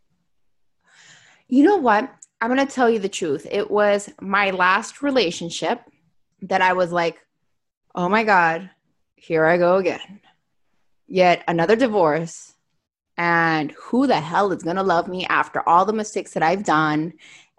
You 1.48 1.64
know 1.64 1.76
what? 1.76 2.08
I'm 2.40 2.54
going 2.54 2.66
to 2.66 2.72
tell 2.72 2.88
you 2.88 2.98
the 2.98 3.08
truth. 3.08 3.46
It 3.50 3.70
was 3.70 4.10
my 4.20 4.50
last 4.50 5.02
relationship 5.02 5.82
that 6.42 6.62
I 6.62 6.72
was 6.72 6.90
like, 6.90 7.18
oh 7.94 8.08
my 8.08 8.24
God, 8.24 8.70
here 9.16 9.44
I 9.44 9.58
go 9.58 9.76
again. 9.76 10.20
Yet 11.06 11.44
another 11.48 11.76
divorce. 11.76 12.54
And 13.16 13.72
who 13.72 14.06
the 14.06 14.20
hell 14.20 14.52
is 14.52 14.62
going 14.62 14.76
to 14.76 14.82
love 14.82 15.06
me 15.06 15.26
after 15.26 15.68
all 15.68 15.84
the 15.84 15.92
mistakes 15.92 16.32
that 16.32 16.42
I've 16.42 16.64
done? 16.64 17.12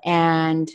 And 0.04 0.72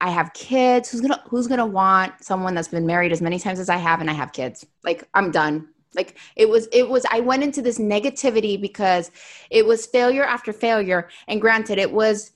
I 0.00 0.10
have 0.10 0.32
kids. 0.32 0.90
Who's 0.90 1.00
gonna 1.00 1.22
Who's 1.28 1.46
gonna 1.46 1.66
want 1.66 2.22
someone 2.22 2.54
that's 2.54 2.68
been 2.68 2.86
married 2.86 3.12
as 3.12 3.20
many 3.20 3.38
times 3.38 3.58
as 3.58 3.68
I 3.68 3.76
have, 3.76 4.00
and 4.00 4.08
I 4.10 4.12
have 4.12 4.32
kids? 4.32 4.64
Like 4.84 5.08
I'm 5.14 5.30
done. 5.30 5.68
Like 5.94 6.18
it 6.36 6.48
was. 6.48 6.68
It 6.72 6.88
was. 6.88 7.04
I 7.10 7.20
went 7.20 7.42
into 7.42 7.62
this 7.62 7.78
negativity 7.78 8.60
because 8.60 9.10
it 9.50 9.66
was 9.66 9.86
failure 9.86 10.24
after 10.24 10.52
failure. 10.52 11.08
And 11.26 11.40
granted, 11.40 11.78
it 11.78 11.90
was 11.90 12.32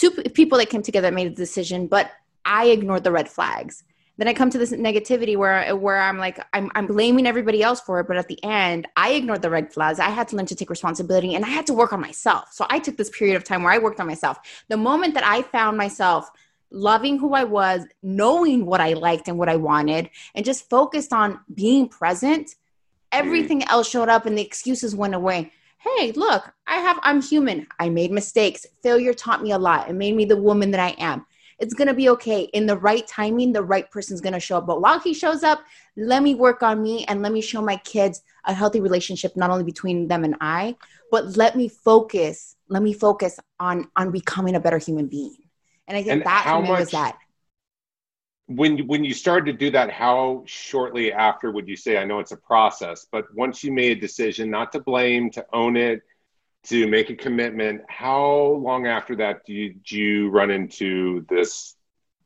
two 0.00 0.10
people 0.10 0.56
that 0.58 0.70
came 0.70 0.82
together 0.82 1.10
made 1.12 1.26
a 1.26 1.34
decision, 1.34 1.86
but 1.86 2.10
I 2.44 2.66
ignored 2.66 3.04
the 3.04 3.12
red 3.12 3.28
flags. 3.28 3.84
then 4.16 4.28
I 4.28 4.34
come 4.34 4.50
to 4.50 4.58
this 4.58 4.72
negativity 4.72 5.34
where 5.36 5.74
where 5.76 6.00
I'm 6.00 6.18
like 6.18 6.38
I'm 6.52 6.70
I'm 6.74 6.86
blaming 6.86 7.26
everybody 7.26 7.62
else 7.62 7.80
for 7.80 8.00
it, 8.00 8.06
but 8.08 8.16
at 8.16 8.28
the 8.28 8.42
end 8.42 8.88
I 8.96 9.08
ignored 9.18 9.42
the 9.42 9.50
red 9.50 9.72
flags. 9.72 9.98
I 9.98 10.10
had 10.18 10.28
to 10.28 10.36
learn 10.36 10.46
to 10.46 10.54
take 10.54 10.70
responsibility 10.70 11.34
and 11.34 11.44
I 11.44 11.48
had 11.48 11.66
to 11.68 11.74
work 11.74 11.92
on 11.92 12.00
myself. 12.00 12.44
So 12.52 12.66
I 12.74 12.78
took 12.78 12.96
this 12.96 13.10
period 13.10 13.36
of 13.36 13.44
time 13.44 13.62
where 13.62 13.72
I 13.72 13.78
worked 13.78 14.00
on 14.00 14.06
myself. 14.06 14.38
The 14.68 14.76
moment 14.76 15.14
that 15.14 15.26
I 15.36 15.42
found 15.42 15.76
myself 15.76 16.30
loving 16.70 17.18
who 17.18 17.34
I 17.34 17.44
was, 17.44 17.84
knowing 18.02 18.66
what 18.66 18.80
I 18.80 18.92
liked 18.92 19.28
and 19.28 19.38
what 19.38 19.48
I 19.48 19.56
wanted, 19.56 20.10
and 20.34 20.44
just 20.44 20.70
focused 20.70 21.12
on 21.12 21.40
being 21.52 21.88
present, 21.88 22.46
mm-hmm. 22.48 23.20
everything 23.20 23.64
else 23.64 23.88
showed 23.88 24.08
up 24.08 24.26
and 24.26 24.36
the 24.36 24.42
excuses 24.42 24.94
went 24.94 25.14
away. 25.14 25.52
Hey, 25.80 26.12
look, 26.12 26.52
I 26.66 26.76
have 26.76 26.98
I'm 27.02 27.22
human. 27.22 27.66
I 27.78 27.88
made 27.88 28.10
mistakes. 28.10 28.66
Failure 28.82 29.14
taught 29.14 29.42
me 29.42 29.52
a 29.52 29.58
lot. 29.58 29.88
It 29.88 29.94
made 29.94 30.14
me 30.14 30.24
the 30.24 30.36
woman 30.36 30.70
that 30.70 30.80
I 30.80 30.94
am 30.98 31.26
it's 31.60 31.74
going 31.74 31.88
to 31.88 31.94
be 31.94 32.08
okay. 32.08 32.42
In 32.54 32.66
the 32.66 32.76
right 32.76 33.06
timing, 33.06 33.52
the 33.52 33.62
right 33.62 33.88
person's 33.90 34.20
going 34.20 34.32
to 34.32 34.40
show 34.40 34.58
up. 34.58 34.66
But 34.66 34.80
while 34.80 34.98
he 34.98 35.12
shows 35.12 35.42
up, 35.44 35.62
let 35.96 36.22
me 36.22 36.34
work 36.34 36.62
on 36.62 36.82
me 36.82 37.04
and 37.04 37.22
let 37.22 37.32
me 37.32 37.42
show 37.42 37.60
my 37.60 37.76
kids 37.76 38.22
a 38.46 38.54
healthy 38.54 38.80
relationship, 38.80 39.36
not 39.36 39.50
only 39.50 39.64
between 39.64 40.08
them 40.08 40.24
and 40.24 40.36
I, 40.40 40.74
but 41.10 41.36
let 41.36 41.56
me 41.56 41.68
focus, 41.68 42.56
let 42.68 42.82
me 42.82 42.94
focus 42.94 43.38
on, 43.60 43.88
on 43.94 44.10
becoming 44.10 44.56
a 44.56 44.60
better 44.60 44.78
human 44.78 45.06
being. 45.06 45.36
And 45.86 45.98
I 45.98 46.02
think 46.02 46.12
and 46.12 46.24
that 46.24 46.60
me 46.62 46.68
much, 46.68 46.80
was 46.80 46.90
that. 46.92 47.18
When, 48.50 48.86
when 48.88 49.04
you 49.04 49.14
started 49.14 49.46
to 49.52 49.52
do 49.52 49.70
that, 49.70 49.90
how 49.90 50.42
shortly 50.44 51.12
after 51.12 51.52
would 51.52 51.68
you 51.68 51.76
say, 51.76 51.98
I 51.98 52.04
know 52.04 52.18
it's 52.18 52.32
a 52.32 52.36
process, 52.36 53.06
but 53.10 53.32
once 53.34 53.62
you 53.62 53.72
made 53.72 53.98
a 53.98 54.00
decision 54.00 54.50
not 54.50 54.72
to 54.72 54.80
blame, 54.80 55.30
to 55.30 55.46
own 55.52 55.76
it, 55.76 56.02
to 56.64 56.86
make 56.88 57.10
a 57.10 57.14
commitment. 57.14 57.82
How 57.88 58.26
long 58.60 58.86
after 58.86 59.16
that 59.16 59.44
did 59.46 59.90
you, 59.90 60.30
run 60.30 60.50
into 60.50 61.24
this 61.28 61.76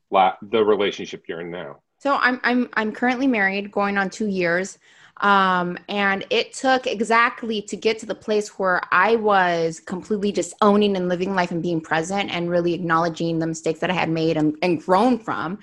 la- 0.09 0.35
the 0.41 0.63
relationship 0.63 1.23
you're 1.27 1.41
in 1.41 1.51
now? 1.51 1.81
So 1.99 2.15
I'm 2.15 2.39
I'm 2.43 2.69
I'm 2.73 2.91
currently 2.91 3.27
married, 3.27 3.71
going 3.71 3.97
on 3.97 4.09
two 4.09 4.27
years. 4.27 4.77
Um, 5.21 5.77
and 5.87 6.25
it 6.29 6.53
took 6.53 6.87
exactly 6.87 7.61
to 7.61 7.77
get 7.77 7.99
to 7.99 8.05
the 8.05 8.15
place 8.15 8.59
where 8.59 8.81
I 8.91 9.15
was 9.15 9.79
completely 9.79 10.33
just 10.33 10.53
owning 10.61 10.97
and 10.97 11.07
living 11.07 11.33
life 11.33 11.51
and 11.51 11.63
being 11.63 11.79
present 11.79 12.29
and 12.31 12.49
really 12.49 12.73
acknowledging 12.73 13.39
the 13.39 13.47
mistakes 13.47 13.79
that 13.79 13.89
I 13.89 13.93
had 13.93 14.09
made 14.09 14.35
and, 14.35 14.57
and 14.61 14.83
grown 14.83 15.17
from. 15.17 15.59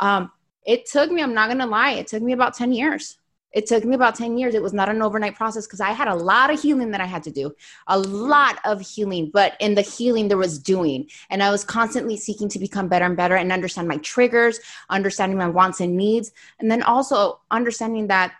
Um, 0.00 0.30
it 0.64 0.86
took 0.86 1.10
me, 1.10 1.22
I'm 1.22 1.34
not 1.34 1.48
gonna 1.48 1.66
lie, 1.66 1.92
it 1.92 2.06
took 2.06 2.22
me 2.22 2.32
about 2.32 2.54
10 2.54 2.72
years 2.72 3.18
it 3.52 3.66
took 3.66 3.84
me 3.84 3.94
about 3.94 4.14
10 4.14 4.36
years. 4.36 4.54
It 4.54 4.62
was 4.62 4.74
not 4.74 4.88
an 4.88 5.02
overnight 5.02 5.34
process 5.34 5.66
because 5.66 5.80
I 5.80 5.92
had 5.92 6.08
a 6.08 6.14
lot 6.14 6.52
of 6.52 6.60
healing 6.60 6.90
that 6.90 7.00
I 7.00 7.06
had 7.06 7.22
to 7.24 7.30
do, 7.30 7.54
a 7.86 7.98
lot 7.98 8.58
of 8.64 8.80
healing. 8.80 9.30
But 9.32 9.56
in 9.58 9.74
the 9.74 9.82
healing, 9.82 10.28
there 10.28 10.36
was 10.36 10.58
doing. 10.58 11.08
And 11.30 11.42
I 11.42 11.50
was 11.50 11.64
constantly 11.64 12.16
seeking 12.16 12.48
to 12.50 12.58
become 12.58 12.88
better 12.88 13.06
and 13.06 13.16
better 13.16 13.36
and 13.36 13.50
understand 13.50 13.88
my 13.88 13.96
triggers, 13.98 14.60
understanding 14.90 15.38
my 15.38 15.48
wants 15.48 15.80
and 15.80 15.96
needs. 15.96 16.30
And 16.60 16.70
then 16.70 16.82
also 16.82 17.40
understanding 17.50 18.08
that 18.08 18.34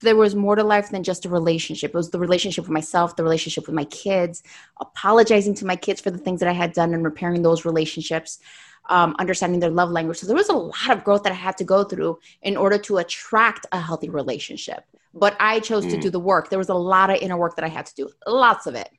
there 0.00 0.16
was 0.16 0.34
more 0.34 0.56
to 0.56 0.64
life 0.64 0.90
than 0.90 1.02
just 1.02 1.24
a 1.24 1.28
relationship. 1.28 1.90
It 1.90 1.96
was 1.96 2.10
the 2.10 2.18
relationship 2.18 2.64
with 2.64 2.72
myself, 2.72 3.16
the 3.16 3.22
relationship 3.22 3.66
with 3.66 3.74
my 3.74 3.84
kids, 3.86 4.42
apologizing 4.80 5.54
to 5.56 5.66
my 5.66 5.76
kids 5.76 6.00
for 6.00 6.10
the 6.10 6.18
things 6.18 6.40
that 6.40 6.48
I 6.48 6.52
had 6.52 6.72
done 6.72 6.94
and 6.94 7.04
repairing 7.04 7.42
those 7.42 7.64
relationships 7.64 8.38
um, 8.86 9.16
understanding 9.18 9.60
their 9.60 9.70
love 9.70 9.90
language. 9.90 10.18
So 10.18 10.26
there 10.26 10.36
was 10.36 10.48
a 10.48 10.54
lot 10.54 10.90
of 10.90 11.04
growth 11.04 11.22
that 11.22 11.32
I 11.32 11.36
had 11.36 11.56
to 11.58 11.64
go 11.64 11.84
through 11.84 12.18
in 12.42 12.56
order 12.56 12.78
to 12.78 12.98
attract 12.98 13.66
a 13.72 13.80
healthy 13.80 14.08
relationship. 14.08 14.84
But 15.14 15.36
I 15.38 15.60
chose 15.60 15.86
mm. 15.86 15.90
to 15.90 15.98
do 15.98 16.10
the 16.10 16.20
work. 16.20 16.50
There 16.50 16.58
was 16.58 16.68
a 16.68 16.74
lot 16.74 17.10
of 17.10 17.16
inner 17.16 17.36
work 17.36 17.56
that 17.56 17.64
I 17.64 17.68
had 17.68 17.86
to 17.86 17.94
do, 17.94 18.10
lots 18.26 18.66
of 18.66 18.74
it. 18.74 18.90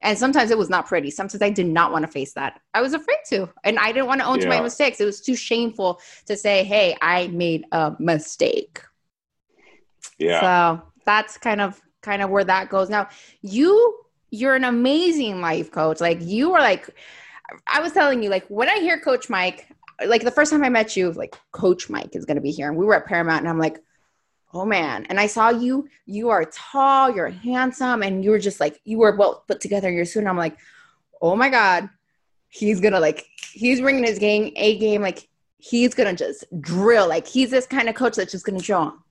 And 0.00 0.16
sometimes 0.16 0.50
it 0.50 0.58
was 0.58 0.70
not 0.70 0.86
pretty. 0.86 1.10
Sometimes 1.10 1.42
I 1.42 1.50
did 1.50 1.66
not 1.66 1.90
want 1.90 2.04
to 2.04 2.10
face 2.10 2.32
that. 2.34 2.60
I 2.72 2.80
was 2.80 2.94
afraid 2.94 3.18
to. 3.30 3.48
And 3.64 3.78
I 3.78 3.90
didn't 3.90 4.06
want 4.06 4.20
to 4.20 4.26
own 4.26 4.36
yeah. 4.36 4.44
to 4.44 4.48
my 4.48 4.60
mistakes. 4.60 5.00
It 5.00 5.04
was 5.04 5.20
too 5.20 5.34
shameful 5.34 6.00
to 6.26 6.36
say, 6.36 6.62
hey, 6.62 6.96
I 7.02 7.26
made 7.28 7.64
a 7.72 7.96
mistake. 7.98 8.80
Yeah. 10.18 10.76
So 10.78 10.82
that's 11.04 11.36
kind 11.38 11.60
of 11.60 11.80
kind 12.02 12.22
of 12.22 12.30
where 12.30 12.44
that 12.44 12.68
goes. 12.68 12.88
Now, 12.88 13.08
you 13.42 13.98
you're 14.30 14.54
an 14.54 14.64
amazing 14.64 15.40
life 15.40 15.72
coach. 15.72 16.00
Like 16.00 16.18
you 16.20 16.54
are 16.54 16.60
like 16.60 16.90
I 17.66 17.80
was 17.80 17.92
telling 17.92 18.22
you, 18.22 18.30
like 18.30 18.46
when 18.48 18.68
I 18.68 18.78
hear 18.78 18.98
Coach 18.98 19.30
Mike, 19.30 19.68
like 20.06 20.22
the 20.22 20.30
first 20.30 20.52
time 20.52 20.64
I 20.64 20.68
met 20.68 20.96
you, 20.96 21.12
like 21.12 21.36
Coach 21.52 21.88
Mike 21.88 22.14
is 22.14 22.24
going 22.24 22.36
to 22.36 22.42
be 22.42 22.50
here, 22.50 22.68
and 22.68 22.76
we 22.76 22.84
were 22.84 22.94
at 22.94 23.06
Paramount, 23.06 23.40
and 23.40 23.48
I'm 23.48 23.58
like, 23.58 23.82
oh 24.52 24.64
man. 24.64 25.06
And 25.08 25.18
I 25.20 25.26
saw 25.26 25.50
you. 25.50 25.88
You 26.06 26.30
are 26.30 26.44
tall, 26.46 27.14
you're 27.14 27.28
handsome, 27.28 28.02
and 28.02 28.24
you 28.24 28.30
were 28.30 28.38
just 28.38 28.60
like 28.60 28.80
you 28.84 28.98
were 28.98 29.16
well 29.16 29.44
put 29.46 29.60
together 29.60 29.88
in 29.88 29.94
your 29.94 30.04
suit. 30.04 30.20
And 30.20 30.28
I'm 30.28 30.36
like, 30.36 30.56
oh 31.20 31.36
my 31.36 31.48
god, 31.48 31.88
he's 32.48 32.80
gonna 32.80 33.00
like 33.00 33.26
he's 33.52 33.80
bringing 33.80 34.04
his 34.04 34.18
game, 34.18 34.52
a 34.56 34.78
game, 34.78 35.02
like 35.02 35.28
he's 35.58 35.94
gonna 35.94 36.14
just 36.14 36.44
drill. 36.60 37.08
Like 37.08 37.26
he's 37.26 37.50
this 37.50 37.66
kind 37.66 37.88
of 37.88 37.94
coach 37.94 38.16
that's 38.16 38.32
just 38.32 38.44
gonna 38.44 38.62
show 38.62 38.82
him. 38.84 39.02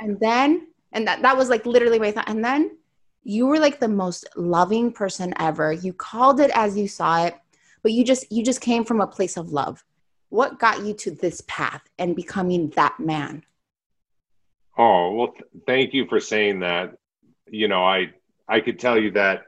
And 0.00 0.18
then, 0.20 0.68
and 0.92 1.06
that 1.06 1.22
that 1.22 1.36
was 1.36 1.48
like 1.48 1.66
literally 1.66 1.98
my 1.98 2.12
thought. 2.12 2.28
And 2.28 2.44
then 2.44 2.78
you 3.24 3.46
were 3.46 3.58
like 3.58 3.80
the 3.80 3.88
most 3.88 4.28
loving 4.36 4.92
person 4.92 5.34
ever. 5.38 5.72
You 5.72 5.92
called 5.92 6.40
it 6.40 6.50
as 6.54 6.76
you 6.76 6.88
saw 6.88 7.24
it 7.24 7.34
but 7.86 7.92
you 7.92 8.02
just 8.02 8.32
you 8.32 8.42
just 8.42 8.60
came 8.60 8.84
from 8.84 9.00
a 9.00 9.06
place 9.06 9.36
of 9.36 9.52
love. 9.52 9.84
What 10.28 10.58
got 10.58 10.84
you 10.84 10.92
to 10.94 11.12
this 11.12 11.40
path 11.46 11.82
and 12.00 12.16
becoming 12.16 12.70
that 12.70 12.98
man? 12.98 13.44
Oh 14.76 15.12
well 15.14 15.28
th- 15.28 15.44
thank 15.68 15.94
you 15.94 16.04
for 16.08 16.18
saying 16.18 16.58
that. 16.60 16.96
You 17.48 17.68
know 17.68 17.84
i 17.84 18.10
i 18.48 18.58
could 18.58 18.80
tell 18.80 19.00
you 19.00 19.12
that 19.12 19.44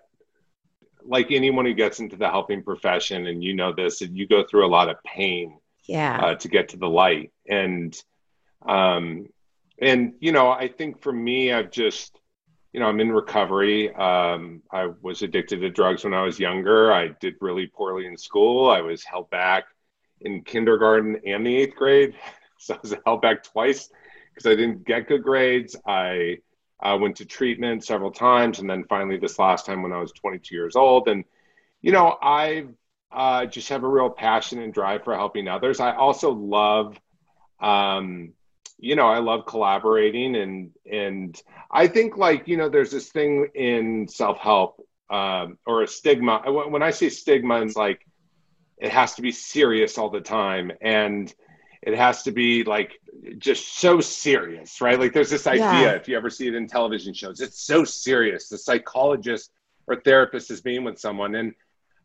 like 1.03 1.33
anyone 1.33 1.65
who 1.65 1.75
gets 1.75 1.99
into 1.99 2.15
the 2.15 2.31
helping 2.31 2.63
profession 2.63 3.27
and 3.27 3.43
you 3.43 3.55
know 3.55 3.73
this 3.73 4.03
and 4.03 4.17
you 4.17 4.29
go 4.29 4.45
through 4.45 4.65
a 4.65 4.71
lot 4.71 4.89
of 4.89 5.03
pain 5.03 5.59
yeah. 5.89 6.21
uh, 6.21 6.35
to 6.37 6.47
get 6.47 6.69
to 6.69 6.77
the 6.77 6.89
light. 6.89 7.33
And 7.49 7.93
um 8.65 9.27
and 9.81 10.13
you 10.21 10.31
know 10.31 10.49
i 10.49 10.69
think 10.69 11.03
for 11.03 11.13
me 11.13 11.53
i've 11.53 11.73
just 11.73 12.18
you 12.73 12.81
know, 12.81 12.87
I'm 12.87 13.01
in 13.01 13.13
recovery. 13.13 13.95
Um, 13.95 14.63
I 14.71 14.91
was 15.01 15.23
addicted 15.23 15.61
to 15.61 15.71
drugs 15.71 16.05
when 16.05 16.15
I 16.15 16.23
was 16.23 16.39
younger. 16.39 16.93
I 16.93 17.09
did 17.21 17.35
really 17.41 17.67
poorly 17.67 18.07
in 18.07 18.17
school. 18.17 18.71
I 18.71 18.81
was 18.81 19.05
held 19.05 19.31
back 19.31 19.65
in 20.21 20.43
kindergarten 20.43 21.21
and 21.27 21.47
the 21.47 21.57
eighth 21.57 21.77
grade. 21.77 22.15
So 22.61 22.75
I 22.75 22.79
was 22.83 22.95
held 23.07 23.23
back 23.23 23.45
twice 23.45 23.89
because 24.35 24.51
I 24.51 24.57
didn't 24.57 24.85
get 24.85 25.07
good 25.07 25.23
grades. 25.23 25.77
I 25.87 26.39
uh, 26.83 26.99
went 27.01 27.17
to 27.19 27.25
treatment 27.25 27.85
several 27.85 28.11
times. 28.11 28.59
And 28.59 28.69
then 28.69 28.85
finally, 28.89 29.17
this 29.17 29.39
last 29.39 29.65
time 29.65 29.83
when 29.83 29.93
I 29.93 29.99
was 29.99 30.11
22 30.11 30.57
years 30.57 30.77
old. 30.77 31.09
And, 31.09 31.25
you 31.83 31.93
know, 31.93 32.17
I 32.21 32.67
uh, 33.13 33.47
just 33.47 33.69
have 33.69 33.85
a 33.85 33.89
real 33.89 34.11
passion 34.11 34.61
and 34.61 34.75
drive 34.75 35.05
for 35.05 35.15
helping 35.15 35.49
others. 35.49 35.81
I 35.81 35.95
also 35.95 36.33
love, 36.33 36.99
um, 37.61 38.33
you 38.79 38.95
know, 38.95 39.09
I 39.09 39.19
love 39.19 39.47
collaborating 39.47 40.37
and 40.37 40.71
and 40.91 41.41
I 41.71 41.89
think 41.89 42.17
like 42.17 42.49
you 42.49 42.57
know, 42.57 42.69
there's 42.69 42.91
this 42.91 43.09
thing 43.09 43.49
in 43.55 44.09
self 44.09 44.39
help 44.39 44.87
um, 45.11 45.59
or 45.67 45.83
a 45.83 45.89
stigma. 45.89 46.43
When 46.47 46.83
I 46.83 46.91
say 46.91 47.09
stigma, 47.09 47.63
it's 47.63 47.77
like 47.77 48.07
it 48.79 48.93
has 48.93 49.15
to 49.17 49.23
be 49.23 49.33
serious 49.33 49.99
all 49.99 50.11
the 50.11 50.21
time 50.21 50.71
and 50.81 51.33
it 51.83 51.97
has 51.97 52.23
to 52.25 52.33
be 52.33 52.65
like 52.65 53.01
just 53.39 53.79
so 53.79 54.01
serious, 54.01 54.81
right? 54.81 54.99
Like 54.99 55.13
there's 55.13 55.31
this 55.31 55.47
idea, 55.47 55.63
yeah. 55.65 55.91
if 55.93 56.09
you 56.09 56.17
ever 56.17 56.31
see 56.31 56.47
it 56.47 56.55
in 56.55 56.69
television 56.69 57.15
shows, 57.15 57.41
it's 57.41 57.61
so 57.61 57.85
serious. 57.85 58.49
The 58.49 58.59
psychologist 58.59 59.51
or 59.87 60.01
therapist 60.01 60.51
is 60.51 60.61
being 60.61 60.85
with 60.85 60.99
someone. 60.99 61.35
And 61.35 61.55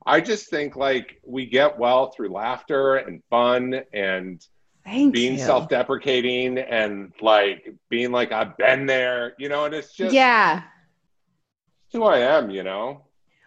I 0.05 0.21
just 0.21 0.49
think 0.49 0.75
like 0.75 1.19
we 1.23 1.45
get 1.45 1.77
well 1.77 2.11
through 2.11 2.29
laughter 2.29 2.95
and 2.95 3.21
fun 3.29 3.81
and 3.93 4.45
Thank 4.85 5.13
being 5.13 5.33
you. 5.33 5.39
self-deprecating 5.39 6.57
and 6.57 7.13
like 7.21 7.73
being 7.89 8.11
like 8.11 8.31
I've 8.31 8.57
been 8.57 8.85
there, 8.85 9.33
you 9.37 9.47
know, 9.47 9.65
and 9.65 9.73
it's 9.73 9.93
just 9.93 10.13
yeah, 10.13 10.63
it's 11.85 11.93
who 11.93 12.03
I 12.03 12.19
am, 12.19 12.49
you 12.49 12.63
know. 12.63 13.03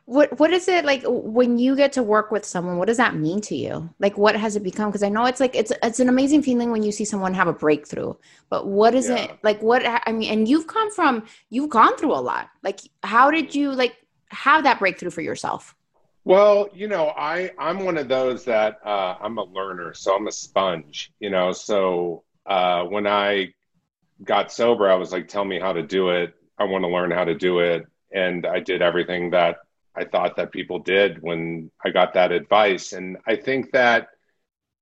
What 0.06 0.38
what 0.38 0.52
is 0.52 0.68
it 0.68 0.84
like 0.84 1.02
when 1.04 1.58
you 1.58 1.76
get 1.76 1.92
to 1.94 2.02
work 2.02 2.30
with 2.30 2.44
someone? 2.44 2.78
What 2.78 2.86
does 2.86 2.96
that 2.96 3.16
mean 3.16 3.40
to 3.42 3.54
you? 3.54 3.92
Like, 3.98 4.16
what 4.16 4.34
has 4.36 4.56
it 4.56 4.62
become? 4.62 4.88
Because 4.88 5.02
I 5.02 5.08
know 5.08 5.26
it's 5.26 5.40
like 5.40 5.54
it's 5.54 5.72
it's 5.82 6.00
an 6.00 6.08
amazing 6.08 6.42
feeling 6.42 6.70
when 6.70 6.82
you 6.82 6.92
see 6.92 7.04
someone 7.04 7.34
have 7.34 7.48
a 7.48 7.52
breakthrough. 7.52 8.14
But 8.48 8.66
what 8.66 8.94
is 8.94 9.08
yeah. 9.08 9.16
it 9.16 9.38
like? 9.42 9.60
What 9.60 9.82
I 9.84 10.12
mean, 10.12 10.32
and 10.32 10.48
you've 10.48 10.68
come 10.68 10.90
from 10.92 11.26
you've 11.50 11.70
gone 11.70 11.96
through 11.96 12.14
a 12.14 12.22
lot. 12.22 12.48
Like, 12.62 12.80
how 13.02 13.30
did 13.30 13.54
you 13.54 13.72
like 13.72 13.96
have 14.30 14.64
that 14.64 14.78
breakthrough 14.78 15.10
for 15.10 15.20
yourself? 15.20 15.75
Well, 16.26 16.70
you 16.74 16.88
know, 16.88 17.12
I 17.16 17.52
I'm 17.56 17.84
one 17.84 17.96
of 17.96 18.08
those 18.08 18.46
that 18.46 18.80
uh, 18.84 19.14
I'm 19.20 19.38
a 19.38 19.44
learner, 19.44 19.94
so 19.94 20.16
I'm 20.16 20.26
a 20.26 20.32
sponge. 20.32 21.12
You 21.20 21.30
know, 21.30 21.52
so 21.52 22.24
uh, 22.44 22.82
when 22.82 23.06
I 23.06 23.54
got 24.24 24.50
sober, 24.50 24.90
I 24.90 24.96
was 24.96 25.12
like, 25.12 25.28
"Tell 25.28 25.44
me 25.44 25.60
how 25.60 25.72
to 25.72 25.84
do 25.84 26.08
it. 26.08 26.34
I 26.58 26.64
want 26.64 26.82
to 26.82 26.88
learn 26.88 27.12
how 27.12 27.22
to 27.22 27.36
do 27.36 27.60
it," 27.60 27.86
and 28.12 28.44
I 28.44 28.58
did 28.58 28.82
everything 28.82 29.30
that 29.30 29.58
I 29.94 30.04
thought 30.04 30.34
that 30.34 30.50
people 30.50 30.80
did 30.80 31.22
when 31.22 31.70
I 31.84 31.90
got 31.90 32.14
that 32.14 32.32
advice. 32.32 32.92
And 32.92 33.18
I 33.24 33.36
think 33.36 33.70
that, 33.70 34.08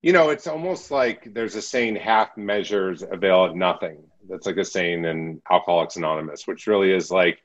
you 0.00 0.14
know, 0.14 0.30
it's 0.30 0.46
almost 0.46 0.90
like 0.90 1.34
there's 1.34 1.56
a 1.56 1.62
saying: 1.62 1.96
"Half 1.96 2.38
measures 2.38 3.02
avail 3.02 3.54
nothing." 3.54 4.02
That's 4.30 4.46
like 4.46 4.56
a 4.56 4.64
saying 4.64 5.04
in 5.04 5.42
Alcoholics 5.50 5.96
Anonymous, 5.96 6.46
which 6.46 6.66
really 6.66 6.90
is 6.90 7.10
like, 7.10 7.42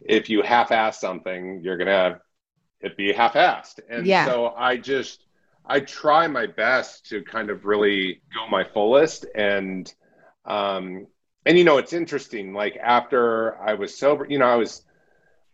if 0.00 0.30
you 0.30 0.40
half-ass 0.40 0.98
something, 0.98 1.60
you're 1.62 1.76
gonna 1.76 2.22
it 2.80 2.96
be 2.96 3.12
half-assed. 3.12 3.80
And 3.88 4.06
yeah. 4.06 4.26
so 4.26 4.48
I 4.56 4.76
just 4.76 5.24
I 5.64 5.80
try 5.80 6.28
my 6.28 6.46
best 6.46 7.08
to 7.10 7.22
kind 7.22 7.50
of 7.50 7.64
really 7.64 8.22
go 8.34 8.46
my 8.48 8.64
fullest 8.64 9.26
and 9.34 9.92
um 10.44 11.08
and 11.44 11.58
you 11.58 11.64
know 11.64 11.78
it's 11.78 11.92
interesting 11.92 12.52
like 12.52 12.76
after 12.76 13.58
I 13.58 13.74
was 13.74 13.96
sober 13.96 14.26
you 14.28 14.38
know 14.38 14.46
I 14.46 14.54
was 14.54 14.82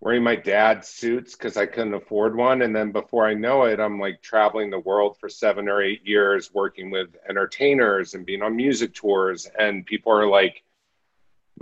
wearing 0.01 0.23
my 0.23 0.37
dad's 0.37 0.89
suits 0.89 1.35
because 1.35 1.57
I 1.57 1.65
couldn't 1.65 1.95
afford 1.95 2.37
one 2.37 2.61
and 2.61 2.77
then 2.77 2.93
before 2.93 3.27
I 3.27 3.33
know 3.33 3.63
it 3.63 3.81
I'm 3.81 3.99
like 3.99 4.21
traveling 4.21 4.69
the 4.69 4.81
world 4.81 5.17
for 5.19 5.31
7 5.31 5.67
or 5.69 5.81
8 5.81 6.07
years 6.07 6.53
working 6.53 6.91
with 6.91 7.17
entertainers 7.27 8.13
and 8.13 8.27
being 8.27 8.43
on 8.43 8.55
music 8.55 8.93
tours 8.93 9.49
and 9.59 9.87
people 9.87 10.13
are 10.13 10.27
like 10.27 10.63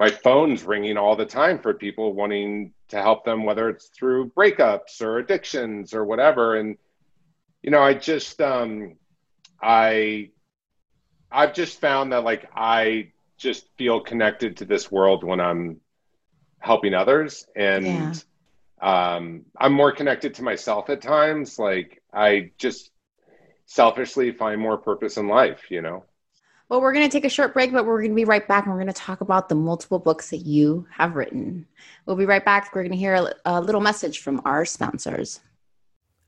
my 0.01 0.09
phone's 0.09 0.65
ringing 0.65 0.97
all 0.97 1.15
the 1.15 1.27
time 1.27 1.59
for 1.59 1.75
people 1.75 2.15
wanting 2.15 2.73
to 2.89 2.97
help 2.97 3.23
them 3.23 3.45
whether 3.45 3.69
it's 3.69 3.89
through 3.89 4.31
breakups 4.31 5.03
or 5.03 5.19
addictions 5.19 5.93
or 5.93 6.07
whatever. 6.07 6.57
And 6.57 6.79
you 7.63 7.71
know 7.71 7.83
i 7.83 7.93
just 7.93 8.41
um 8.41 8.97
i 9.61 10.31
i've 11.31 11.53
just 11.53 11.79
found 11.79 12.13
that 12.13 12.25
like 12.25 12.49
i 12.57 13.13
just 13.37 13.67
feel 13.77 14.01
connected 14.01 14.57
to 14.57 14.65
this 14.65 14.91
world 14.91 15.23
when 15.23 15.39
i'm 15.39 15.77
helping 16.59 16.95
others. 16.95 17.47
And 17.55 18.25
yeah. 18.83 19.13
um 19.17 19.45
i'm 19.55 19.75
more 19.75 19.93
connected 19.93 20.35
to 20.37 20.43
myself 20.43 20.89
at 20.89 21.03
times. 21.03 21.59
Like 21.59 22.03
i 22.11 22.53
just 22.57 22.91
selfishly 23.67 24.33
find 24.33 24.59
more 24.63 24.79
purpose 24.79 25.19
in 25.19 25.29
life 25.29 25.71
you 25.71 25.83
know 25.83 26.05
well, 26.71 26.81
we're 26.81 26.93
going 26.93 27.05
to 27.05 27.13
take 27.13 27.25
a 27.25 27.29
short 27.29 27.53
break, 27.53 27.73
but 27.73 27.85
we're 27.85 27.99
going 27.99 28.13
to 28.13 28.17
be 28.17 28.25
right 28.25 28.47
back 28.47 28.65
and 28.65 28.73
we're 28.73 28.81
going 28.81 28.93
to 28.93 28.99
talk 28.99 29.21
about 29.21 29.49
the 29.49 29.57
multiple 29.57 29.99
books 29.99 30.31
that 30.31 30.47
you 30.47 30.87
have 30.93 31.17
written. 31.17 31.67
We'll 32.07 32.15
be 32.15 32.27
right 32.27 32.45
back. 32.45 32.73
We're 32.73 32.83
going 32.83 32.93
to 32.93 32.97
hear 32.97 33.33
a, 33.45 33.61
little 33.61 33.81
message 33.81 34.21
from 34.21 34.41
our 34.45 34.65
sponsors. 34.65 35.41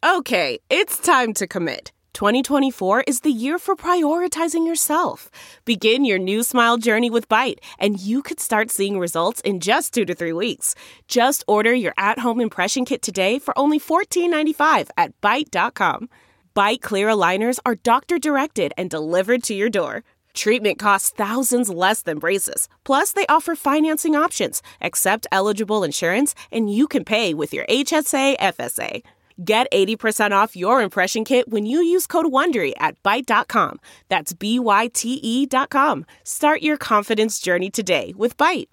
Okay, 0.04 0.58
it's 0.68 0.98
time 0.98 1.32
to 1.34 1.46
commit. 1.46 1.92
2024 2.14 3.02
is 3.06 3.20
the 3.20 3.30
year 3.30 3.56
for 3.56 3.76
prioritizing 3.76 4.66
yourself. 4.66 5.30
Begin 5.64 6.04
your 6.04 6.18
new 6.18 6.42
smile 6.42 6.76
journey 6.76 7.08
with 7.08 7.28
Byte, 7.28 7.58
and 7.78 8.00
you 8.00 8.20
could 8.20 8.40
start 8.40 8.70
seeing 8.70 8.98
results 8.98 9.40
in 9.42 9.60
just 9.60 9.94
two 9.94 10.04
to 10.04 10.14
three 10.14 10.32
weeks. 10.32 10.74
Just 11.06 11.44
order 11.46 11.72
your 11.72 11.94
at 11.96 12.18
home 12.18 12.40
impression 12.40 12.84
kit 12.84 13.00
today 13.00 13.38
for 13.38 13.56
only 13.56 13.78
$14.95 13.78 14.90
at 14.96 15.18
Byte.com. 15.20 16.08
Byte 16.54 16.82
clear 16.82 17.08
aligners 17.08 17.58
are 17.64 17.76
doctor 17.76 18.18
directed 18.18 18.72
and 18.76 18.90
delivered 18.90 19.42
to 19.44 19.54
your 19.54 19.70
door. 19.70 20.02
Treatment 20.34 20.78
costs 20.78 21.10
thousands 21.10 21.68
less 21.70 22.02
than 22.02 22.18
braces. 22.18 22.68
Plus, 22.84 23.12
they 23.12 23.26
offer 23.26 23.54
financing 23.54 24.16
options, 24.16 24.62
accept 24.80 25.26
eligible 25.30 25.84
insurance, 25.84 26.34
and 26.50 26.72
you 26.72 26.86
can 26.86 27.04
pay 27.04 27.34
with 27.34 27.52
your 27.52 27.66
HSA 27.66 28.38
FSA. 28.38 29.02
Get 29.44 29.70
80% 29.72 30.32
off 30.32 30.54
your 30.54 30.82
impression 30.82 31.24
kit 31.24 31.48
when 31.48 31.66
you 31.66 31.82
use 31.82 32.06
code 32.06 32.26
WONDERY 32.26 32.74
at 32.78 33.02
Byte.com. 33.02 33.80
That's 34.08 34.32
B-Y-T-E 34.32 35.46
dot 35.46 35.70
com. 35.70 36.04
Start 36.22 36.62
your 36.62 36.76
confidence 36.76 37.40
journey 37.40 37.70
today 37.70 38.12
with 38.16 38.36
Byte. 38.36 38.68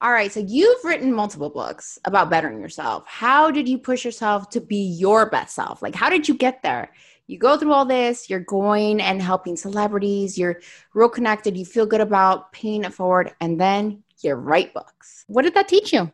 All 0.00 0.12
right, 0.12 0.30
so 0.30 0.40
you've 0.40 0.84
written 0.84 1.12
multiple 1.12 1.50
books 1.50 1.98
about 2.04 2.30
bettering 2.30 2.60
yourself. 2.60 3.04
How 3.06 3.50
did 3.50 3.68
you 3.68 3.78
push 3.78 4.04
yourself 4.04 4.50
to 4.50 4.60
be 4.60 4.76
your 4.76 5.30
best 5.30 5.54
self? 5.54 5.82
Like, 5.82 5.94
how 5.94 6.10
did 6.10 6.28
you 6.28 6.34
get 6.34 6.62
there? 6.62 6.92
You 7.26 7.38
go 7.38 7.56
through 7.56 7.72
all 7.72 7.84
this, 7.84 8.28
you're 8.28 8.40
going 8.40 9.00
and 9.00 9.22
helping 9.22 9.56
celebrities, 9.56 10.36
you're 10.38 10.60
real 10.92 11.08
connected, 11.08 11.56
you 11.56 11.64
feel 11.64 11.86
good 11.86 12.00
about 12.00 12.52
paying 12.52 12.84
it 12.84 12.92
forward, 12.92 13.32
and 13.40 13.60
then 13.60 14.02
you 14.20 14.34
write 14.34 14.74
books. 14.74 15.24
What 15.26 15.42
did 15.42 15.54
that 15.54 15.68
teach 15.68 15.92
you? 15.92 16.12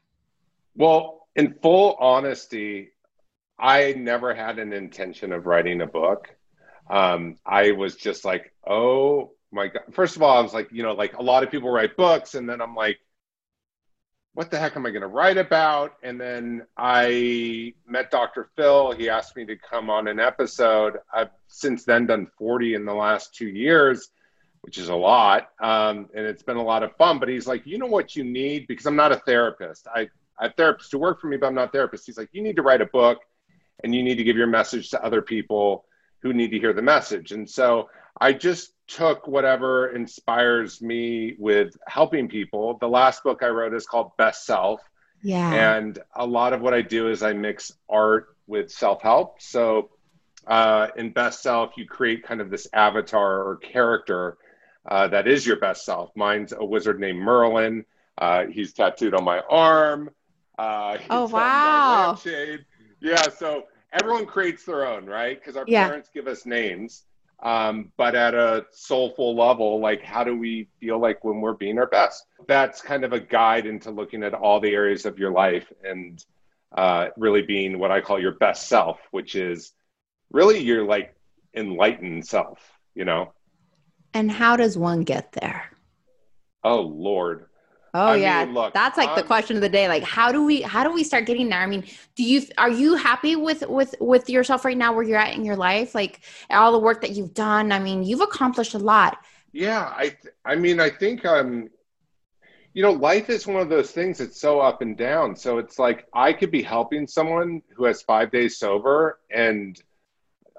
Well, 0.77 1.27
in 1.37 1.55
full 1.63 1.97
honesty, 1.99 2.91
I 3.59 3.93
never 3.93 4.35
had 4.35 4.59
an 4.59 4.73
intention 4.73 5.33
of 5.33 5.47
writing 5.47 5.81
a 5.81 5.87
book. 5.87 6.35
Um, 6.89 7.37
I 7.45 7.73
was 7.73 7.97
just 7.97 8.25
like, 8.25 8.53
oh 8.67 9.33
my 9.53 9.69
God. 9.69 9.83
First 9.93 10.17
of 10.17 10.23
all, 10.23 10.39
I 10.39 10.41
was 10.41 10.55
like, 10.55 10.69
you 10.73 10.83
know, 10.83 10.93
like 10.93 11.17
a 11.17 11.23
lot 11.23 11.43
of 11.43 11.51
people 11.51 11.71
write 11.71 11.97
books, 11.97 12.35
and 12.35 12.49
then 12.49 12.61
I'm 12.61 12.75
like, 12.75 12.99
what 14.35 14.51
the 14.51 14.59
heck 14.59 14.77
am 14.77 14.87
I 14.87 14.91
going 14.91 15.03
to 15.03 15.09
write 15.09 15.39
about? 15.39 15.95
And 16.03 16.21
then 16.21 16.67
I 16.77 17.75
met 17.87 18.11
Dr. 18.11 18.49
Phil. 18.57 18.93
He 18.93 19.09
asked 19.09 19.37
me 19.37 19.45
to 19.47 19.57
come 19.57 19.91
on 19.91 20.07
an 20.07 20.21
episode. 20.21 20.99
I've 21.13 21.31
since 21.49 21.85
then 21.85 22.07
done 22.07 22.29
40 22.39 22.75
in 22.75 22.85
the 22.85 22.95
last 22.95 23.35
two 23.35 23.49
years, 23.49 24.11
which 24.61 24.79
is 24.79 24.89
a 24.89 24.95
lot. 24.95 25.49
Um, 25.61 26.09
and 26.15 26.27
it's 26.27 26.45
been 26.45 26.59
a 26.59 26.63
lot 26.63 26.85
of 26.85 26.97
fun. 26.97 27.19
But 27.19 27.29
he's 27.29 27.49
like, 27.49 27.67
you 27.67 27.77
know 27.77 27.87
what 27.87 28.15
you 28.15 28.23
need? 28.23 28.69
Because 28.69 28.87
I'm 28.87 28.97
not 28.97 29.11
a 29.11 29.17
therapist. 29.17 29.89
I, 29.93 30.09
I 30.39 30.45
have 30.45 30.57
therapists 30.57 30.93
who 30.93 30.99
work 30.99 31.21
for 31.21 31.27
me, 31.27 31.37
but 31.37 31.49
I'm 31.49 31.55
not 31.55 31.69
a 31.69 31.73
therapist. 31.73 32.07
He's 32.07 32.19
like, 32.19 32.31
you 32.33 32.43
need 32.43 32.57
to 32.57 32.63
write 32.63 32.81
a 32.81 32.87
book 32.87 33.19
and 33.83 33.95
you 33.95 34.03
need 34.03 34.17
to 34.17 34.25
give 34.25 34.37
your 34.37 34.47
message 34.47 34.91
to 34.91 35.05
other 35.05 35.23
people 35.23 35.87
who 36.23 36.33
need 36.33 36.51
to 36.53 36.59
hear 36.59 36.73
the 36.73 36.83
message. 36.83 37.33
And 37.33 37.49
so 37.49 37.89
I 38.21 38.33
just 38.33 38.73
took 38.87 39.27
whatever 39.27 39.89
inspires 39.95 40.83
me 40.83 41.37
with 41.39 41.77
helping 41.87 42.29
people. 42.29 42.77
The 42.79 42.89
last 42.89 43.23
book 43.23 43.43
I 43.43 43.49
wrote 43.49 43.75
is 43.75 43.87
called 43.87 44.17
Best 44.17 44.45
Self. 44.45 44.81
Yeah. 45.23 45.77
And 45.77 45.99
a 46.15 46.27
lot 46.27 46.53
of 46.53 46.61
what 46.61 46.75
I 46.75 46.83
do 46.83 47.09
is 47.09 47.23
I 47.23 47.33
mix 47.33 47.73
art 47.89 48.37
with 48.47 48.71
self 48.71 49.03
help. 49.03 49.41
So 49.41 49.91
uh, 50.47 50.89
in 50.97 51.11
Best 51.11 51.43
Self, 51.43 51.77
you 51.77 51.87
create 51.87 52.25
kind 52.25 52.41
of 52.41 52.51
this 52.51 52.67
avatar 52.73 53.43
or 53.47 53.57
character 53.57 54.37
uh, 54.89 55.09
that 55.09 55.29
is 55.29 55.47
your 55.47 55.57
best 55.57 55.85
self. 55.85 56.11
Mine's 56.17 56.53
a 56.53 56.65
wizard 56.65 56.99
named 56.99 57.19
Merlin. 57.19 57.85
Uh, 58.19 58.47
he's 58.47 58.73
tattooed 58.73 59.15
on 59.15 59.25
my 59.25 59.41
arm. 59.51 60.11
Uh, 60.59 60.99
oh, 61.09 61.29
wow. 61.29 62.19
Yeah. 63.01 63.29
So 63.39 63.65
everyone 63.93 64.27
creates 64.27 64.65
their 64.65 64.87
own, 64.87 65.07
right? 65.07 65.39
Because 65.39 65.57
our 65.57 65.65
yeah. 65.67 65.87
parents 65.87 66.11
give 66.13 66.27
us 66.27 66.45
names 66.45 67.05
um, 67.43 67.93
but 67.97 68.15
at 68.15 68.35
a 68.35 68.67
soulful 68.73 69.35
level 69.35 69.81
like 69.81 70.03
how 70.03 70.25
do 70.25 70.37
we 70.37 70.69
feel 70.81 70.99
like 70.99 71.25
when 71.25 71.41
we're 71.41 71.55
being 71.55 71.79
our 71.79 71.87
best? 71.87 72.25
That's 72.47 72.83
kind 72.83 73.05
of 73.05 73.13
a 73.13 73.21
guide 73.21 73.67
into 73.67 73.91
looking 73.91 74.23
at 74.23 74.35
all 74.35 74.61
the 74.61 74.75
areas 74.75 75.07
of 75.07 75.19
your 75.19 75.31
life 75.31 75.73
and 75.85 76.23
uh, 76.77 77.09
really 77.17 77.43
being 77.43 77.79
what 77.79 77.91
i 77.91 78.01
call 78.01 78.21
your 78.21 78.37
best 78.37 78.69
self 78.69 79.01
which 79.11 79.35
is 79.35 79.73
really 80.31 80.61
your 80.61 80.85
like 80.85 81.15
enlightened 81.55 82.27
self 82.27 82.59
you 82.95 83.05
know? 83.05 83.33
And 84.13 84.31
how 84.31 84.57
does 84.57 84.77
one 84.77 85.03
get 85.03 85.33
there? 85.33 85.71
Oh 86.63 86.81
lord 86.81 87.47
Oh 87.93 88.13
I 88.13 88.17
yeah, 88.17 88.45
mean, 88.45 88.55
look, 88.55 88.73
that's 88.73 88.97
like 88.97 89.11
I'm, 89.11 89.17
the 89.17 89.23
question 89.25 89.57
of 89.57 89.63
the 89.63 89.69
day. 89.69 89.89
Like, 89.89 90.05
how 90.05 90.31
do 90.31 90.45
we 90.45 90.63
how 90.63 90.85
do 90.85 90.93
we 90.93 91.03
start 91.03 91.27
getting 91.27 91.49
there? 91.49 91.59
I 91.61 91.67
mean, 91.67 91.85
do 92.15 92.23
you 92.23 92.43
are 92.57 92.71
you 92.71 92.95
happy 92.95 93.35
with 93.35 93.67
with 93.69 93.95
with 94.01 94.31
yourself 94.31 94.65
right 94.65 94.77
now 94.77 94.93
where 94.93 95.03
you're 95.03 95.19
at 95.19 95.35
in 95.35 95.45
your 95.45 95.57
life? 95.57 95.95
Like 95.95 96.21
all 96.51 96.73
the 96.73 96.79
work 96.79 97.01
that 97.01 97.11
you've 97.11 97.35
done. 97.35 97.73
I 97.73 97.81
mean, 97.81 98.05
you've 98.05 98.21
accomplished 98.21 98.75
a 98.75 98.79
lot. 98.79 99.19
Yeah, 99.53 99.83
I 99.83 100.17
I 100.45 100.55
mean, 100.55 100.79
I 100.79 100.91
think 100.91 101.25
um, 101.25 101.69
you 102.75 102.83
know, 102.83 102.93
life 102.93 103.29
is 103.29 103.47
one 103.47 103.61
of 103.61 103.69
those 103.69 103.91
things 103.91 104.19
that's 104.19 104.41
so 104.41 104.61
up 104.61 104.83
and 104.83 104.97
down. 104.97 105.35
So 105.35 105.59
it's 105.59 105.79
like 105.79 106.07
I 106.15 106.33
could 106.33 106.53
be 106.53 106.63
helping 106.63 107.07
someone 107.09 107.63
who 107.75 107.85
has 107.85 108.03
five 108.03 108.31
days 108.31 108.59
sober 108.59 109.19
and 109.31 109.81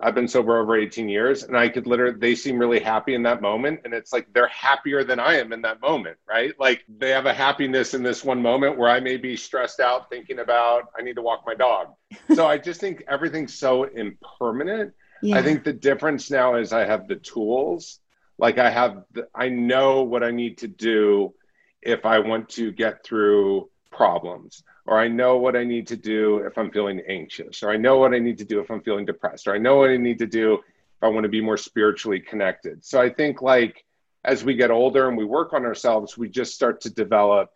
I've 0.02 0.16
been 0.16 0.28
sober 0.28 0.60
over 0.60 0.76
18 0.76 1.08
years 1.08 1.44
and 1.44 1.56
I 1.56 1.70
could 1.70 1.86
literally, 1.86 2.18
they 2.18 2.36
seem 2.36 2.58
really 2.58 2.80
happy 2.80 3.14
in 3.14 3.24
that 3.24 3.42
moment. 3.42 3.82
And 3.86 3.94
it's 3.94 4.12
like 4.12 4.28
they're 4.34 4.48
happier 4.48 5.04
than 5.04 5.20
I 5.20 5.36
am 5.36 5.54
in 5.54 5.62
that 5.62 5.80
moment, 5.82 6.18
right? 6.28 6.54
Like 6.60 6.84
they 6.98 7.12
have 7.12 7.28
a 7.28 7.34
happiness 7.34 7.94
in 7.94 8.04
this 8.04 8.24
one 8.24 8.42
moment 8.42 8.78
where 8.78 8.90
I 8.90 9.00
may 9.00 9.18
be 9.18 9.38
stressed 9.38 9.80
out 9.80 10.10
thinking 10.10 10.40
about, 10.40 10.86
I 10.98 11.02
need 11.04 11.16
to 11.16 11.22
walk 11.22 11.44
my 11.46 11.54
dog. 11.54 11.94
so 12.36 12.48
I 12.48 12.58
just 12.58 12.82
think 12.82 13.04
everything's 13.08 13.54
so 13.54 13.84
impermanent. 13.84 14.94
Yeah. 15.22 15.38
I 15.38 15.44
think 15.44 15.64
the 15.64 15.74
difference 15.74 16.32
now 16.32 16.56
is 16.56 16.74
I 16.74 16.86
have 16.86 17.08
the 17.08 17.18
tools. 17.18 18.00
Like 18.38 18.58
I 18.58 18.70
have, 18.70 19.04
the, 19.14 19.28
I 19.36 19.50
know 19.50 20.04
what 20.04 20.24
I 20.24 20.32
need 20.32 20.58
to 20.60 20.68
do 20.68 21.34
if 21.82 22.06
I 22.06 22.20
want 22.20 22.50
to 22.50 22.72
get 22.72 23.04
through 23.04 23.71
problems 23.92 24.64
or 24.86 25.00
I 25.00 25.08
know 25.08 25.38
what 25.38 25.56
I 25.56 25.64
need 25.64 25.88
to 25.88 25.96
do 25.96 26.40
if 26.40 26.58
I'm 26.58 26.72
feeling 26.72 27.02
anxious, 27.08 27.64
or 27.64 27.72
I 27.72 27.78
know 27.78 27.98
what 27.98 28.14
I 28.14 28.20
need 28.20 28.38
to 28.40 28.46
do 28.46 28.60
if 28.60 28.70
I'm 28.70 28.82
feeling 28.82 29.06
depressed, 29.06 29.48
or 29.48 29.54
I 29.54 29.58
know 29.58 29.78
what 29.78 29.90
I 29.90 29.98
need 29.98 30.20
to 30.20 30.28
do 30.28 30.56
if 30.56 31.04
I 31.04 31.08
want 31.08 31.24
to 31.24 31.30
be 31.30 31.42
more 31.42 31.58
spiritually 31.58 32.20
connected. 32.20 32.84
So 32.84 33.00
I 33.00 33.10
think 33.10 33.42
like 33.42 33.86
as 34.24 34.44
we 34.44 34.56
get 34.56 34.72
older 34.72 35.08
and 35.08 35.18
we 35.18 35.26
work 35.26 35.54
on 35.54 35.66
ourselves, 35.66 36.18
we 36.18 36.30
just 36.30 36.54
start 36.54 36.82
to 36.82 36.90
develop 36.90 37.52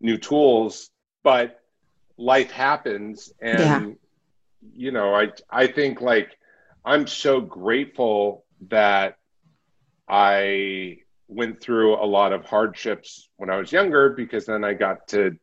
new 0.00 0.16
tools, 0.16 0.90
but 1.22 1.60
life 2.18 2.50
happens 2.50 3.32
and 3.40 3.60
yeah. 3.60 3.86
you 4.74 4.90
know, 4.90 5.14
I 5.14 5.32
I 5.50 5.66
think 5.66 6.00
like 6.00 6.38
I'm 6.84 7.06
so 7.06 7.40
grateful 7.40 8.44
that 8.68 9.18
I 10.08 10.98
went 11.28 11.60
through 11.60 11.96
a 11.96 12.06
lot 12.06 12.32
of 12.32 12.44
hardships 12.44 13.28
when 13.36 13.50
I 13.50 13.56
was 13.56 13.72
younger 13.72 14.10
because 14.10 14.46
then 14.46 14.64
I 14.64 14.72
got 14.74 15.08
to 15.08 15.36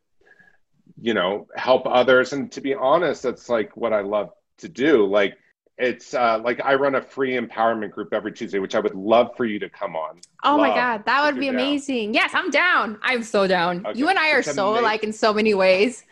you 1.02 1.14
know 1.14 1.48
help 1.56 1.86
others 1.86 2.34
and 2.34 2.52
to 2.52 2.62
be 2.62 2.74
honest 2.74 3.24
that's 3.24 3.50
like 3.50 3.76
what 3.76 3.94
i 3.94 4.02
love 4.02 4.32
to 4.58 4.70
do 4.70 5.06
like 5.06 5.38
it's 5.78 6.14
uh, 6.14 6.40
like 6.44 6.62
I 6.64 6.76
run 6.76 6.96
a 6.96 7.02
free 7.02 7.36
empowerment 7.36 7.92
group 7.92 8.14
every 8.14 8.32
Tuesday, 8.32 8.60
which 8.60 8.76
I 8.76 8.80
would 8.80 8.94
love 8.94 9.32
for 9.36 9.46
you 9.46 9.58
to 9.60 9.70
come 9.70 9.96
on. 9.96 10.20
Oh 10.44 10.52
love 10.52 10.60
my 10.60 10.70
God, 10.70 11.06
that 11.06 11.24
would 11.24 11.40
be 11.40 11.48
amazing. 11.48 12.12
Down. 12.12 12.14
Yes, 12.14 12.32
I'm 12.36 12.52
down. 12.52 13.00
I'm 13.02 13.24
so 13.24 13.48
down. 13.48 13.86
Okay. 13.86 13.98
You 13.98 14.08
and 14.10 14.20
I 14.20 14.32
are 14.32 14.40
it's 14.40 14.54
so 14.54 14.70
amazing. 14.70 14.84
alike 14.84 15.04
in 15.04 15.14
so 15.14 15.34
many 15.34 15.54
ways. 15.54 16.04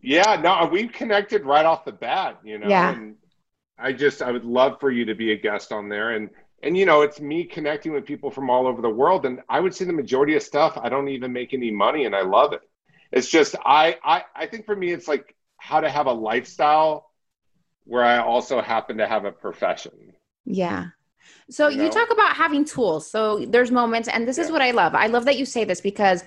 Yeah, 0.00 0.40
no, 0.42 0.68
we 0.70 0.88
connected 0.88 1.44
right 1.44 1.64
off 1.64 1.84
the 1.84 1.92
bat, 1.92 2.38
you 2.44 2.58
know. 2.58 2.68
Yeah. 2.68 2.94
And 2.94 3.16
I 3.78 3.92
just 3.92 4.22
I 4.22 4.32
would 4.32 4.44
love 4.44 4.80
for 4.80 4.90
you 4.90 5.04
to 5.04 5.14
be 5.14 5.32
a 5.32 5.36
guest 5.36 5.70
on 5.70 5.88
there 5.88 6.10
and 6.10 6.28
and 6.64 6.76
you 6.76 6.84
know 6.84 7.02
it's 7.02 7.20
me 7.20 7.44
connecting 7.44 7.92
with 7.92 8.04
people 8.04 8.30
from 8.30 8.50
all 8.50 8.66
over 8.66 8.82
the 8.82 8.90
world 8.90 9.24
and 9.24 9.40
I 9.48 9.60
would 9.60 9.72
say 9.72 9.84
the 9.84 9.92
majority 9.92 10.34
of 10.34 10.42
stuff 10.42 10.76
I 10.76 10.88
don't 10.88 11.08
even 11.08 11.32
make 11.32 11.54
any 11.54 11.70
money 11.70 12.06
and 12.06 12.14
I 12.14 12.22
love 12.22 12.52
it. 12.52 12.67
It's 13.12 13.28
just 13.28 13.54
I 13.64 13.96
I 14.04 14.24
I 14.34 14.46
think 14.46 14.66
for 14.66 14.76
me 14.76 14.92
it's 14.92 15.08
like 15.08 15.34
how 15.56 15.80
to 15.80 15.88
have 15.88 16.06
a 16.06 16.12
lifestyle 16.12 17.10
where 17.84 18.04
I 18.04 18.18
also 18.18 18.60
happen 18.60 18.98
to 18.98 19.06
have 19.06 19.24
a 19.24 19.32
profession. 19.32 20.12
Yeah. 20.44 20.88
So 21.50 21.68
you, 21.68 21.78
know? 21.78 21.84
you 21.84 21.90
talk 21.90 22.10
about 22.10 22.36
having 22.36 22.64
tools. 22.64 23.10
So 23.10 23.44
there's 23.46 23.70
moments 23.70 24.08
and 24.08 24.28
this 24.28 24.38
yeah. 24.38 24.44
is 24.44 24.50
what 24.50 24.62
I 24.62 24.70
love. 24.72 24.94
I 24.94 25.06
love 25.06 25.24
that 25.24 25.38
you 25.38 25.46
say 25.46 25.64
this 25.64 25.80
because 25.80 26.22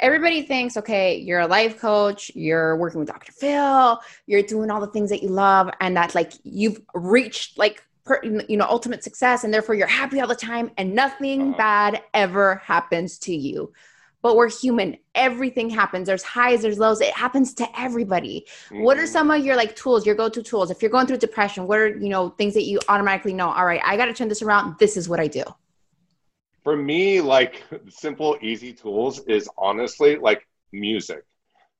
everybody 0.00 0.42
thinks, 0.42 0.76
okay, 0.76 1.16
you're 1.16 1.40
a 1.40 1.46
life 1.46 1.78
coach, 1.78 2.30
you're 2.34 2.76
working 2.76 3.00
with 3.00 3.08
Dr. 3.08 3.32
Phil, 3.32 4.00
you're 4.26 4.42
doing 4.42 4.70
all 4.70 4.80
the 4.80 4.88
things 4.88 5.10
that 5.10 5.22
you 5.22 5.28
love, 5.28 5.70
and 5.80 5.96
that 5.96 6.14
like 6.14 6.32
you've 6.42 6.80
reached 6.94 7.58
like 7.58 7.84
per, 8.04 8.20
you 8.24 8.56
know 8.56 8.66
ultimate 8.68 9.04
success, 9.04 9.44
and 9.44 9.52
therefore 9.52 9.74
you're 9.74 9.86
happy 9.86 10.20
all 10.20 10.26
the 10.26 10.34
time, 10.34 10.70
and 10.76 10.94
nothing 10.94 11.50
uh-huh. 11.50 11.58
bad 11.58 12.02
ever 12.14 12.56
happens 12.56 13.18
to 13.18 13.34
you. 13.34 13.72
But 14.22 14.36
we're 14.36 14.50
human. 14.50 14.98
Everything 15.14 15.70
happens. 15.70 16.06
There's 16.06 16.22
highs, 16.22 16.62
there's 16.62 16.78
lows. 16.78 17.00
It 17.00 17.14
happens 17.14 17.54
to 17.54 17.80
everybody. 17.80 18.46
Mm-hmm. 18.66 18.82
What 18.82 18.98
are 18.98 19.02
mm-hmm. 19.02 19.12
some 19.12 19.30
of 19.30 19.44
your 19.44 19.56
like 19.56 19.74
tools, 19.76 20.04
your 20.04 20.14
go-to 20.14 20.42
tools? 20.42 20.70
If 20.70 20.82
you're 20.82 20.90
going 20.90 21.06
through 21.06 21.18
depression, 21.18 21.66
what 21.66 21.78
are 21.78 21.88
you 21.88 22.08
know 22.08 22.30
things 22.30 22.54
that 22.54 22.64
you 22.64 22.80
automatically 22.88 23.32
know? 23.32 23.50
All 23.50 23.64
right, 23.64 23.80
I 23.84 23.96
got 23.96 24.06
to 24.06 24.14
turn 24.14 24.28
this 24.28 24.42
around. 24.42 24.76
This 24.78 24.96
is 24.96 25.08
what 25.08 25.20
I 25.20 25.26
do 25.26 25.44
for 26.62 26.76
me, 26.76 27.20
like 27.20 27.64
simple, 27.88 28.36
easy 28.40 28.72
tools 28.72 29.20
is 29.20 29.48
honestly 29.56 30.16
like 30.16 30.46
music. 30.72 31.24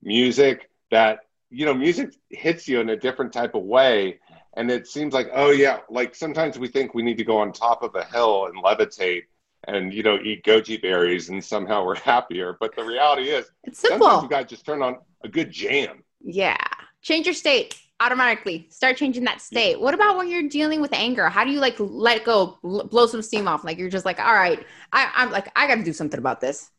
Music 0.02 0.70
that, 0.90 1.20
you 1.50 1.66
know, 1.66 1.74
music 1.74 2.14
hits 2.30 2.66
you 2.66 2.80
in 2.80 2.88
a 2.90 2.96
different 2.96 3.32
type 3.32 3.54
of 3.54 3.62
way. 3.62 4.18
And 4.56 4.70
it 4.70 4.86
seems 4.86 5.14
like, 5.14 5.28
oh, 5.32 5.50
yeah, 5.50 5.80
like 5.90 6.14
sometimes 6.14 6.58
we 6.58 6.68
think 6.68 6.94
we 6.94 7.02
need 7.02 7.18
to 7.18 7.24
go 7.24 7.38
on 7.38 7.52
top 7.52 7.82
of 7.82 7.94
a 7.94 8.04
hill 8.04 8.46
and 8.46 8.64
levitate 8.64 9.24
and, 9.66 9.92
you 9.92 10.02
know, 10.02 10.18
eat 10.22 10.44
goji 10.44 10.80
berries 10.80 11.28
and 11.28 11.44
somehow 11.44 11.84
we're 11.84 11.94
happier. 12.00 12.56
But 12.58 12.74
the 12.76 12.84
reality 12.84 13.30
is, 13.30 13.50
it's 13.64 13.78
simple. 13.78 14.06
Sometimes 14.06 14.22
you 14.22 14.28
got 14.28 14.40
to 14.40 14.54
just 14.54 14.66
turn 14.66 14.82
on 14.82 14.98
a 15.24 15.28
good 15.28 15.50
jam. 15.50 16.02
Yeah. 16.20 16.56
Change 17.02 17.26
your 17.26 17.34
state 17.34 17.76
automatically 18.00 18.66
start 18.70 18.96
changing 18.96 19.24
that 19.24 19.42
state 19.42 19.78
what 19.78 19.92
about 19.92 20.16
when 20.16 20.28
you're 20.28 20.48
dealing 20.48 20.80
with 20.80 20.92
anger 20.94 21.28
how 21.28 21.44
do 21.44 21.50
you 21.50 21.60
like 21.60 21.76
let 21.78 22.24
go 22.24 22.58
blow 22.62 23.06
some 23.06 23.20
steam 23.20 23.46
off 23.46 23.62
like 23.62 23.76
you're 23.76 23.90
just 23.90 24.06
like 24.06 24.18
all 24.18 24.32
right 24.32 24.64
I, 24.92 25.10
i'm 25.14 25.30
like 25.30 25.52
i 25.54 25.66
gotta 25.66 25.82
do 25.82 25.92
something 25.92 26.18
about 26.18 26.40
this 26.40 26.70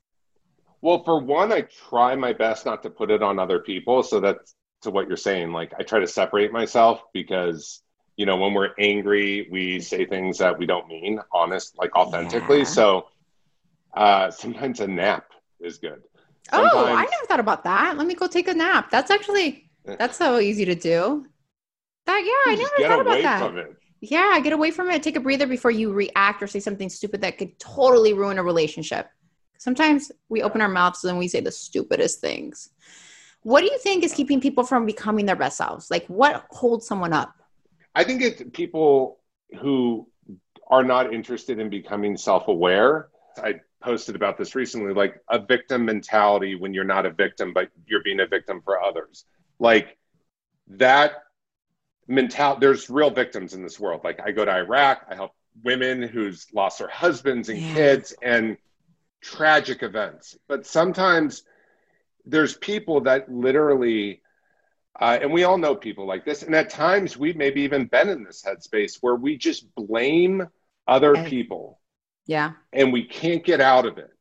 well 0.82 1.04
for 1.04 1.20
one 1.20 1.52
i 1.52 1.62
try 1.62 2.16
my 2.16 2.34
best 2.34 2.66
not 2.66 2.82
to 2.84 2.90
put 2.90 3.12
it 3.12 3.22
on 3.22 3.38
other 3.38 3.60
people 3.60 4.02
so 4.02 4.20
that's 4.20 4.56
to 4.82 4.90
what 4.90 5.08
you're 5.08 5.16
saying 5.16 5.52
like 5.52 5.74
i 5.78 5.84
try 5.84 6.00
to 6.00 6.08
separate 6.08 6.52
myself 6.52 7.04
because 7.14 7.84
you 8.18 8.26
know 8.26 8.36
when 8.36 8.54
we're 8.54 8.72
angry 8.80 9.48
we 9.52 9.80
say 9.80 10.06
things 10.06 10.38
that 10.38 10.58
we 10.58 10.66
don't 10.66 10.88
mean 10.88 11.20
honest 11.34 11.78
like 11.78 11.96
authentically 11.96 12.60
yeah. 12.60 12.64
so 12.64 13.08
uh 13.96 14.30
sometimes 14.30 14.80
a 14.80 14.88
nap 14.88 15.26
is 15.60 15.78
good 15.78 16.02
sometimes, 16.50 16.72
oh 16.74 16.86
i 16.86 17.04
never 17.04 17.26
thought 17.28 17.40
about 17.40 17.64
that 17.64 17.98
let 17.98 18.06
me 18.08 18.14
go 18.14 18.28
take 18.28 18.48
a 18.48 18.54
nap 18.54 18.90
that's 18.92 19.12
actually 19.12 19.72
that's 19.86 20.18
so 20.18 20.40
easy 20.40 20.66
to 20.66 20.76
do. 20.76 21.26
That 22.06 22.24
yeah, 22.26 22.52
I 22.52 22.56
never 22.56 22.90
thought 22.90 23.02
about 23.02 23.54
that. 23.54 23.76
Yeah, 24.02 24.40
get 24.40 24.54
away 24.54 24.72
from 24.72 24.90
it. 24.90 25.04
Take 25.04 25.16
a 25.16 25.20
breather 25.20 25.46
before 25.46 25.72
you 25.72 25.94
react 25.94 26.42
or 26.42 26.48
say 26.48 26.60
something 26.60 26.90
stupid 26.90 27.22
that 27.22 27.38
could 27.38 27.58
totally 27.60 28.14
ruin 28.14 28.40
a 28.40 28.44
relationship. 28.44 29.08
Sometimes 29.60 30.12
we 30.28 30.42
open 30.42 30.62
our 30.62 30.70
mouths 30.70 31.04
and 31.04 31.20
we 31.20 31.28
say 31.28 31.40
the 31.40 31.52
stupidest 31.52 32.20
things. 32.20 32.70
What 33.44 33.62
do 33.62 33.68
you 33.68 33.78
think 33.78 34.04
is 34.04 34.14
keeping 34.14 34.42
people 34.42 34.64
from 34.64 34.86
becoming 34.88 35.28
their 35.28 35.36
best 35.36 35.58
selves? 35.58 35.92
Like 35.92 36.08
what 36.08 36.46
holds 36.50 36.88
someone 36.88 37.14
up? 37.14 37.34
I 37.94 38.04
think 38.04 38.22
it's 38.22 38.44
people 38.54 39.20
who 39.60 40.08
are 40.68 40.84
not 40.84 41.14
interested 41.14 41.60
in 41.60 41.70
becoming 41.70 42.18
self-aware. 42.18 43.10
I 43.38 43.62
posted 43.82 44.16
about 44.16 44.38
this 44.38 44.56
recently 44.56 44.94
like 44.94 45.20
a 45.28 45.40
victim 45.40 45.86
mentality 45.86 46.56
when 46.56 46.74
you're 46.74 46.84
not 46.84 47.06
a 47.06 47.12
victim 47.12 47.52
but 47.54 47.70
you're 47.88 48.04
being 48.04 48.20
a 48.20 48.28
victim 48.28 48.62
for 48.64 48.82
others 48.82 49.26
like 49.60 49.98
that 50.68 51.24
mentality 52.08 52.60
there's 52.62 52.90
real 52.90 53.10
victims 53.10 53.54
in 53.54 53.64
this 53.64 53.80
world 53.80 54.02
like 54.04 54.20
i 54.24 54.32
go 54.32 54.46
to 54.46 54.52
iraq 54.52 55.06
i 55.10 55.16
help 55.16 55.32
women 55.64 56.02
who's 56.02 56.48
lost 56.54 56.80
their 56.80 56.88
husbands 56.88 57.50
and 57.50 57.60
yeah. 57.60 57.74
kids 57.74 58.14
and 58.22 58.58
tragic 59.22 59.84
events 59.84 60.38
but 60.48 60.66
sometimes 60.66 61.44
there's 62.26 62.56
people 62.56 63.02
that 63.02 63.32
literally 63.32 64.22
uh, 65.00 65.18
and 65.22 65.32
we 65.32 65.44
all 65.44 65.58
know 65.58 65.76
people 65.76 66.06
like 66.06 66.26
this 66.26 66.44
and 66.44 66.56
at 66.56 66.70
times 66.70 67.18
we've 67.18 67.38
maybe 67.38 67.62
even 67.62 67.86
been 67.86 68.10
in 68.10 68.24
this 68.24 68.44
headspace 68.44 68.98
where 69.02 69.16
we 69.16 69.38
just 69.38 69.74
blame 69.76 70.48
other 70.88 71.24
people 71.26 71.80
yeah 72.26 72.54
and 72.74 72.92
we 72.92 73.04
can't 73.04 73.44
get 73.44 73.62
out 73.62 73.86
of 73.86 73.98
it 73.98 74.12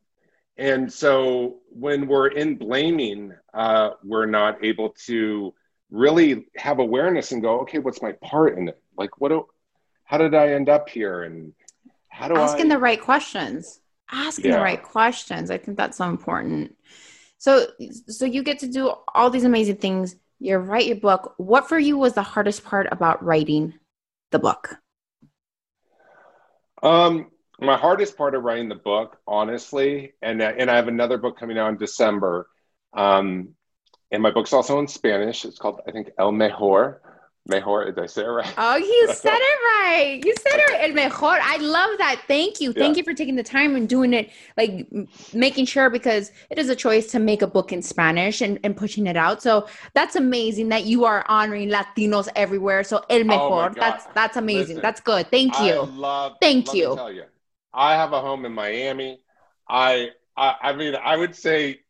and 0.61 0.93
so 0.93 1.61
when 1.71 2.07
we're 2.07 2.29
in 2.29 2.57
blaming, 2.57 3.33
uh, 3.55 3.93
we're 4.05 4.27
not 4.27 4.63
able 4.63 4.91
to 5.07 5.55
really 5.91 6.49
have 6.55 6.81
awareness 6.81 7.33
and 7.33 7.41
go, 7.41 7.61
okay, 7.61 7.79
what's 7.79 8.03
my 8.03 8.13
part 8.13 8.59
in 8.59 8.69
it? 8.69 8.79
Like, 8.95 9.19
what? 9.19 9.31
Do, 9.31 9.47
how 10.05 10.19
did 10.19 10.35
I 10.35 10.49
end 10.49 10.69
up 10.69 10.91
here? 10.91 11.23
And 11.23 11.55
how 12.11 12.29
do 12.29 12.35
I 12.35 12.43
asking 12.43 12.67
I... 12.67 12.75
the 12.75 12.79
right 12.79 13.01
questions? 13.01 13.81
Asking 14.13 14.51
yeah. 14.51 14.59
the 14.59 14.63
right 14.63 14.83
questions. 14.83 15.51
I 15.51 15.57
think 15.57 15.79
that's 15.79 15.97
so 15.97 16.11
important. 16.11 16.77
So, 17.39 17.69
so 18.09 18.27
you 18.27 18.43
get 18.43 18.59
to 18.59 18.69
do 18.69 18.93
all 19.15 19.31
these 19.31 19.45
amazing 19.45 19.77
things. 19.77 20.15
You 20.41 20.57
write 20.57 20.87
your 20.87 20.97
book. 20.97 21.35
What 21.37 21.69
for 21.69 21.79
you 21.79 21.99
was 21.99 22.15
the 22.15 22.23
hardest 22.23 22.65
part 22.65 22.89
about 22.91 23.23
writing 23.23 23.75
the 24.31 24.39
book? 24.39 24.75
Um, 26.83 27.31
my 27.61 27.77
hardest 27.77 28.17
part 28.17 28.35
of 28.35 28.43
writing 28.43 28.71
the 28.71 28.75
book, 28.75 29.19
honestly, 29.27 30.15
and 30.23 30.41
and 30.41 30.71
I 30.71 30.77
have 30.77 30.89
another 30.89 31.19
book 31.19 31.39
coming 31.39 31.59
out 31.59 31.69
in 31.69 31.77
December. 31.77 32.49
Um, 32.95 33.51
and 34.11 34.23
my 34.23 34.31
book's 34.31 34.55
also 34.55 34.79
in 34.79 34.89
Spanish. 34.89 35.45
It's 35.45 35.59
called, 35.59 35.81
I 35.87 35.93
think, 35.93 36.11
El 36.19 36.33
Mejor. 36.33 37.03
Mejor, 37.47 37.87
did 37.87 37.99
I 37.99 38.07
say 38.07 38.23
it 38.23 38.27
right? 38.27 38.55
Oh, 38.59 38.77
you 38.77 39.09
said 39.15 39.39
it 39.39 39.59
right. 39.65 40.21
You 40.25 40.35
said 40.41 40.59
it 40.59 40.91
El 40.91 40.93
Mejor. 40.93 41.39
I 41.41 41.57
love 41.57 41.99
that. 41.99 42.23
Thank 42.29 42.61
you. 42.61 42.73
Thank 42.73 42.97
yeah. 42.97 43.01
you 43.01 43.05
for 43.05 43.15
taking 43.15 43.35
the 43.35 43.43
time 43.43 43.77
and 43.77 43.89
doing 43.89 44.13
it, 44.13 44.31
like 44.57 44.87
making 45.33 45.65
sure 45.65 45.91
because 45.91 46.33
it 46.51 46.59
is 46.59 46.69
a 46.69 46.77
choice 46.77 47.11
to 47.13 47.19
make 47.19 47.43
a 47.43 47.47
book 47.47 47.73
in 47.73 47.83
Spanish 47.83 48.41
and, 48.41 48.61
and 48.63 48.77
pushing 48.77 49.07
it 49.07 49.17
out. 49.17 49.43
So 49.43 49.67
that's 49.95 50.17
amazing 50.17 50.69
that 50.69 50.85
you 50.85 51.05
are 51.05 51.25
honoring 51.29 51.71
Latinos 51.71 52.29
everywhere. 52.37 52.85
So 52.85 53.05
El 53.09 53.23
oh 53.23 53.25
Mejor. 53.25 53.71
Oh 53.71 53.75
that's 53.75 54.07
that's 54.15 54.37
amazing. 54.37 54.77
Listen, 54.77 54.83
that's 54.83 55.01
good. 55.01 55.31
Thank 55.31 55.59
you. 55.61 55.73
I 55.73 55.85
love, 55.85 56.37
Thank 56.41 56.75
you. 56.75 56.97
you. 57.11 57.25
I 57.73 57.95
have 57.95 58.13
a 58.13 58.21
home 58.21 58.45
in 58.45 58.53
Miami. 58.53 59.21
I, 59.69 60.11
I, 60.37 60.57
I 60.63 60.73
mean, 60.73 60.95
I 60.95 61.17
would 61.17 61.35
say 61.35 61.81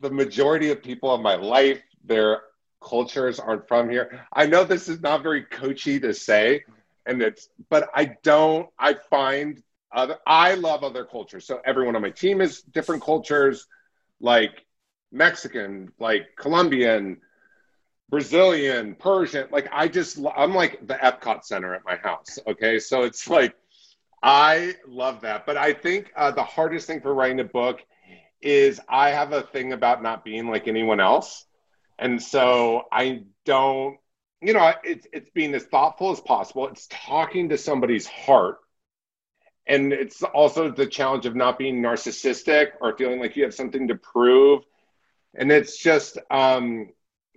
the 0.00 0.10
majority 0.10 0.70
of 0.70 0.82
people 0.82 1.14
in 1.14 1.22
my 1.22 1.34
life, 1.34 1.82
their 2.04 2.42
cultures 2.82 3.38
aren't 3.40 3.68
from 3.68 3.88
here. 3.88 4.26
I 4.32 4.46
know 4.46 4.64
this 4.64 4.88
is 4.88 5.00
not 5.00 5.22
very 5.22 5.42
coachy 5.42 6.00
to 6.00 6.12
say, 6.12 6.64
and 7.06 7.22
it's, 7.22 7.48
but 7.70 7.88
I 7.94 8.16
don't. 8.22 8.68
I 8.78 8.94
find 8.94 9.62
other. 9.92 10.18
I 10.26 10.54
love 10.54 10.84
other 10.84 11.04
cultures. 11.04 11.46
So 11.46 11.60
everyone 11.64 11.96
on 11.96 12.02
my 12.02 12.10
team 12.10 12.40
is 12.40 12.62
different 12.62 13.02
cultures, 13.02 13.66
like 14.20 14.64
Mexican, 15.10 15.92
like 15.98 16.26
Colombian. 16.36 17.18
Brazilian, 18.10 18.94
Persian, 18.94 19.48
like 19.50 19.66
I 19.72 19.88
just, 19.88 20.18
I'm 20.36 20.54
like 20.54 20.86
the 20.86 20.92
Epcot 20.92 21.44
Center 21.44 21.74
at 21.74 21.80
my 21.86 21.96
house. 21.96 22.38
Okay. 22.46 22.78
So 22.78 23.04
it's 23.04 23.26
like 23.30 23.54
I 24.22 24.74
love 24.86 25.22
that. 25.22 25.46
But 25.46 25.56
I 25.56 25.72
think 25.72 26.12
uh, 26.16 26.30
the 26.30 26.44
hardest 26.44 26.86
thing 26.86 27.00
for 27.00 27.14
writing 27.14 27.40
a 27.40 27.44
book 27.44 27.80
is 28.40 28.80
I 28.88 29.10
have 29.10 29.32
a 29.32 29.42
thing 29.42 29.72
about 29.72 30.02
not 30.02 30.24
being 30.24 30.48
like 30.48 30.68
anyone 30.68 31.00
else. 31.00 31.46
And 32.02 32.20
so 32.20 32.82
I 32.90 33.22
don't, 33.44 33.96
you 34.40 34.54
know, 34.54 34.72
it's, 34.82 35.06
it's 35.12 35.30
being 35.30 35.54
as 35.54 35.62
thoughtful 35.62 36.10
as 36.10 36.18
possible. 36.18 36.66
It's 36.66 36.88
talking 36.90 37.50
to 37.50 37.56
somebody's 37.56 38.08
heart. 38.08 38.58
And 39.68 39.92
it's 39.92 40.20
also 40.24 40.68
the 40.72 40.86
challenge 40.86 41.26
of 41.26 41.36
not 41.36 41.60
being 41.60 41.80
narcissistic 41.80 42.72
or 42.80 42.96
feeling 42.96 43.20
like 43.20 43.36
you 43.36 43.44
have 43.44 43.54
something 43.54 43.86
to 43.86 43.94
prove. 43.94 44.64
And 45.36 45.52
it's 45.52 45.78
just, 45.78 46.18
um, 46.28 46.88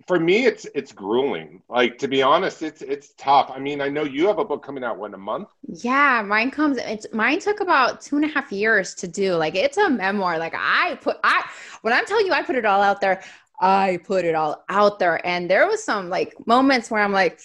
for 0.06 0.20
me 0.20 0.44
it's 0.44 0.66
it's 0.74 0.92
grueling 0.92 1.62
like 1.68 1.98
to 1.98 2.06
be 2.06 2.22
honest 2.22 2.62
it's 2.62 2.82
it's 2.82 3.14
tough 3.16 3.50
i 3.52 3.58
mean 3.58 3.80
i 3.80 3.88
know 3.88 4.04
you 4.04 4.26
have 4.26 4.38
a 4.38 4.44
book 4.44 4.62
coming 4.62 4.84
out 4.84 4.98
when 4.98 5.14
a 5.14 5.18
month 5.18 5.48
yeah 5.66 6.22
mine 6.24 6.50
comes 6.50 6.76
it's 6.76 7.06
mine 7.12 7.40
took 7.40 7.60
about 7.60 8.00
two 8.00 8.16
and 8.16 8.24
a 8.24 8.28
half 8.28 8.52
years 8.52 8.94
to 8.94 9.08
do 9.08 9.34
like 9.34 9.54
it's 9.54 9.78
a 9.78 9.88
memoir 9.88 10.38
like 10.38 10.54
i 10.54 10.96
put 11.00 11.16
i 11.24 11.44
when 11.80 11.94
i'm 11.94 12.04
telling 12.04 12.26
you 12.26 12.32
i 12.32 12.42
put 12.42 12.56
it 12.56 12.66
all 12.66 12.82
out 12.82 13.00
there 13.00 13.22
i 13.60 13.98
put 14.04 14.24
it 14.24 14.34
all 14.34 14.64
out 14.68 14.98
there 14.98 15.24
and 15.26 15.50
there 15.50 15.66
was 15.66 15.82
some 15.82 16.08
like 16.08 16.34
moments 16.46 16.90
where 16.90 17.02
i'm 17.02 17.12
like 17.12 17.40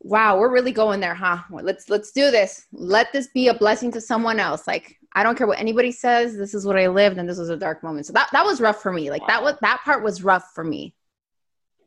wow 0.00 0.38
we're 0.38 0.52
really 0.52 0.72
going 0.72 1.00
there 1.00 1.14
huh 1.14 1.38
let's 1.50 1.88
let's 1.88 2.12
do 2.12 2.30
this 2.30 2.66
let 2.72 3.12
this 3.12 3.28
be 3.28 3.48
a 3.48 3.54
blessing 3.54 3.90
to 3.90 4.00
someone 4.00 4.38
else 4.38 4.66
like 4.66 4.96
i 5.14 5.22
don't 5.22 5.36
care 5.36 5.46
what 5.46 5.58
anybody 5.58 5.90
says 5.90 6.36
this 6.36 6.54
is 6.54 6.64
what 6.64 6.76
i 6.76 6.86
lived 6.86 7.18
and 7.18 7.28
this 7.28 7.38
was 7.38 7.48
a 7.48 7.56
dark 7.56 7.82
moment 7.82 8.06
so 8.06 8.12
that, 8.12 8.28
that 8.32 8.44
was 8.44 8.60
rough 8.60 8.80
for 8.82 8.92
me 8.92 9.10
like 9.10 9.22
wow. 9.22 9.28
that 9.28 9.42
was 9.42 9.54
that 9.62 9.80
part 9.84 10.04
was 10.04 10.22
rough 10.22 10.52
for 10.54 10.62
me 10.62 10.94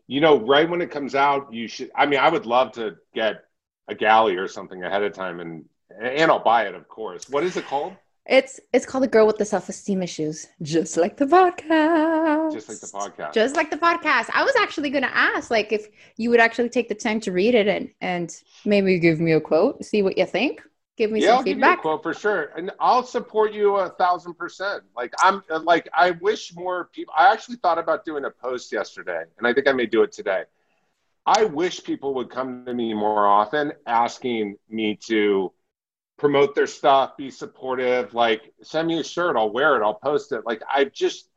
you 0.10 0.22
know, 0.22 0.40
right 0.40 0.68
when 0.68 0.82
it 0.82 0.90
comes 0.90 1.14
out, 1.14 1.54
you 1.54 1.68
should. 1.68 1.92
I 1.96 2.08
mean, 2.08 2.20
I 2.20 2.30
would 2.30 2.48
love 2.48 2.72
to 2.74 2.98
get 3.14 3.44
a 3.88 3.94
galley 3.94 4.38
or 4.38 4.48
something 4.48 4.84
ahead 4.84 5.04
of 5.04 5.14
time, 5.14 5.40
and 5.40 5.66
and 6.02 6.32
I'll 6.32 6.44
buy 6.44 6.66
it, 6.66 6.74
of 6.74 6.90
course. 6.90 7.30
What 7.30 7.44
is 7.44 7.58
it 7.58 7.68
called? 7.68 7.94
It's 8.28 8.60
it's 8.74 8.86
called 8.86 9.04
the 9.04 9.08
girl 9.08 9.26
with 9.26 9.38
the 9.38 9.46
self 9.46 9.70
esteem 9.70 10.04
issues, 10.04 10.48
just 10.62 10.98
like 10.98 11.18
the 11.18 11.26
podcast. 11.26 12.54
Just 12.54 12.70
like 12.70 12.80
the 12.80 12.88
podcast. 12.88 13.34
Just 13.34 13.56
like 13.56 13.72
the 13.72 13.78
podcast. 13.78 14.30
I 14.34 14.44
was 14.44 14.56
actually 14.56 14.92
going 14.92 15.04
to 15.04 15.16
ask, 15.16 15.50
like, 15.50 15.72
if 15.72 15.88
you 16.18 16.30
would 16.30 16.40
actually 16.40 16.70
take 16.70 16.90
the 16.90 16.96
time 16.96 17.20
to 17.22 17.32
read 17.32 17.56
it 17.56 17.68
and 17.68 17.90
and 18.02 18.36
maybe 18.66 19.00
give 19.00 19.20
me 19.20 19.32
a 19.32 19.42
quote, 19.42 19.84
see 19.84 20.02
what 20.02 20.18
you 20.18 20.26
think. 20.26 20.62
Give 20.96 21.12
me 21.12 21.22
yeah, 21.22 21.28
some 21.28 21.38
I'll 21.38 21.44
feedback. 21.44 21.78
Give 21.78 21.86
you 21.86 21.92
a 21.92 21.98
quote 21.98 22.04
for 22.04 22.14
sure, 22.14 22.52
and 22.58 22.72
I'll 22.80 23.04
support 23.04 23.54
you 23.54 23.78
a 23.78 23.90
thousand 23.90 24.34
percent. 24.36 24.84
Like 24.96 25.14
I'm 25.20 25.42
like 25.64 25.88
I 25.94 26.12
wish 26.12 26.54
more 26.56 26.90
people. 26.94 27.14
I 27.18 27.32
actually 27.32 27.56
thought 27.56 27.80
about 27.80 28.06
doing 28.06 28.26
a 28.26 28.30
post 28.30 28.72
yesterday, 28.72 29.24
and 29.38 29.48
I 29.48 29.54
think 29.54 29.68
I 29.68 29.72
may 29.72 29.86
do 29.86 30.04
it 30.04 30.12
today. 30.12 30.44
I 31.26 31.46
wish 31.46 31.84
people 31.84 32.14
would 32.16 32.30
come 32.30 32.66
to 32.66 32.74
me 32.74 32.94
more 32.94 33.26
often, 33.28 33.72
asking 33.86 34.58
me 34.70 34.98
to 35.08 35.54
promote 36.20 36.54
their 36.54 36.68
stuff, 36.68 37.18
be 37.18 37.32
supportive. 37.32 38.14
Like, 38.14 38.54
send 38.62 38.88
me 38.88 39.00
a 39.00 39.04
shirt, 39.04 39.36
I'll 39.36 39.52
wear 39.52 39.78
it, 39.78 39.84
I'll 39.84 39.96
post 39.96 40.32
it. 40.32 40.46
Like, 40.46 40.62
I've 40.72 40.92
just, 40.92 41.30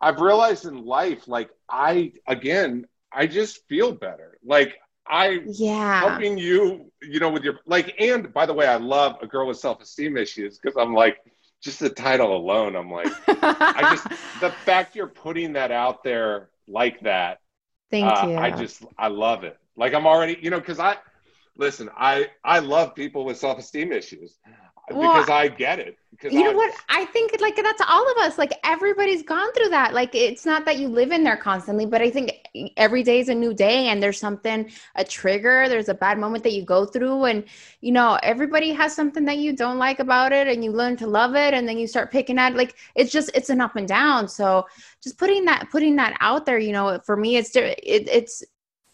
I've 0.00 0.20
realized 0.20 0.66
in 0.66 0.84
life, 0.84 1.26
like, 1.26 1.50
I, 1.68 2.12
again, 2.28 2.86
I 3.12 3.26
just 3.26 3.66
feel 3.66 3.92
better. 3.92 4.38
Like, 4.44 4.76
I, 5.08 5.40
yeah, 5.46 6.00
helping 6.00 6.36
you, 6.36 6.92
you 7.00 7.20
know, 7.20 7.30
with 7.30 7.44
your, 7.44 7.60
like, 7.66 7.94
and 8.00 8.32
by 8.32 8.44
the 8.44 8.52
way, 8.52 8.66
I 8.66 8.76
love 8.76 9.16
a 9.22 9.26
girl 9.26 9.46
with 9.46 9.58
self 9.58 9.80
esteem 9.80 10.16
issues 10.16 10.58
because 10.58 10.76
I'm 10.76 10.94
like, 10.94 11.18
just 11.62 11.80
the 11.80 11.88
title 11.88 12.36
alone, 12.36 12.76
I'm 12.76 12.90
like, 12.90 13.12
I 13.28 13.88
just, 13.92 14.08
the 14.40 14.50
fact 14.64 14.94
you're 14.94 15.06
putting 15.06 15.54
that 15.54 15.70
out 15.70 16.04
there 16.04 16.50
like 16.68 17.00
that. 17.00 17.40
Thank 17.90 18.04
uh, 18.04 18.26
you. 18.28 18.36
I 18.36 18.50
just, 18.50 18.84
I 18.98 19.08
love 19.08 19.44
it. 19.44 19.56
Like, 19.76 19.94
I'm 19.94 20.06
already, 20.06 20.38
you 20.40 20.50
know, 20.50 20.58
because 20.58 20.80
I, 20.80 20.96
listen, 21.56 21.90
I 21.96 22.30
I 22.44 22.58
love 22.60 22.94
people 22.94 23.24
with 23.24 23.38
self 23.38 23.58
esteem 23.58 23.92
issues 23.92 24.38
well, 24.90 25.14
because 25.14 25.30
I 25.30 25.48
get 25.48 25.78
it. 25.78 25.98
Because 26.10 26.32
you 26.32 26.44
know 26.44 26.52
what? 26.52 26.72
I 26.88 27.04
think 27.06 27.32
like 27.40 27.56
that's 27.56 27.82
all 27.86 28.10
of 28.12 28.16
us. 28.18 28.38
Like 28.38 28.52
everybody's 28.64 29.22
gone 29.22 29.52
through 29.52 29.70
that. 29.70 29.92
Like 29.92 30.14
it's 30.14 30.46
not 30.46 30.64
that 30.64 30.78
you 30.78 30.88
live 30.88 31.10
in 31.10 31.24
there 31.24 31.36
constantly, 31.36 31.86
but 31.86 32.00
I 32.00 32.10
think 32.10 32.32
every 32.76 33.02
day 33.02 33.20
is 33.20 33.28
a 33.28 33.34
new 33.34 33.52
day, 33.52 33.88
and 33.88 34.02
there's 34.02 34.18
something 34.18 34.70
a 34.94 35.04
trigger. 35.04 35.68
There's 35.68 35.88
a 35.88 35.94
bad 35.94 36.18
moment 36.18 36.44
that 36.44 36.52
you 36.52 36.64
go 36.64 36.86
through, 36.86 37.24
and 37.24 37.44
you 37.80 37.92
know 37.92 38.18
everybody 38.22 38.72
has 38.72 38.94
something 38.94 39.24
that 39.24 39.38
you 39.38 39.54
don't 39.54 39.78
like 39.78 39.98
about 39.98 40.32
it, 40.32 40.46
and 40.46 40.64
you 40.64 40.70
learn 40.70 40.96
to 40.98 41.06
love 41.06 41.34
it, 41.34 41.52
and 41.52 41.68
then 41.68 41.78
you 41.78 41.86
start 41.86 42.12
picking 42.12 42.38
at 42.38 42.52
it. 42.52 42.56
like 42.56 42.76
it's 42.94 43.12
just 43.12 43.30
it's 43.34 43.50
an 43.50 43.60
up 43.60 43.76
and 43.76 43.88
down. 43.88 44.28
So 44.28 44.66
just 45.02 45.18
putting 45.18 45.44
that 45.46 45.68
putting 45.70 45.96
that 45.96 46.16
out 46.20 46.46
there, 46.46 46.58
you 46.58 46.72
know, 46.72 47.00
for 47.04 47.16
me, 47.16 47.36
it's 47.36 47.54
it, 47.56 47.78
it's 47.82 48.44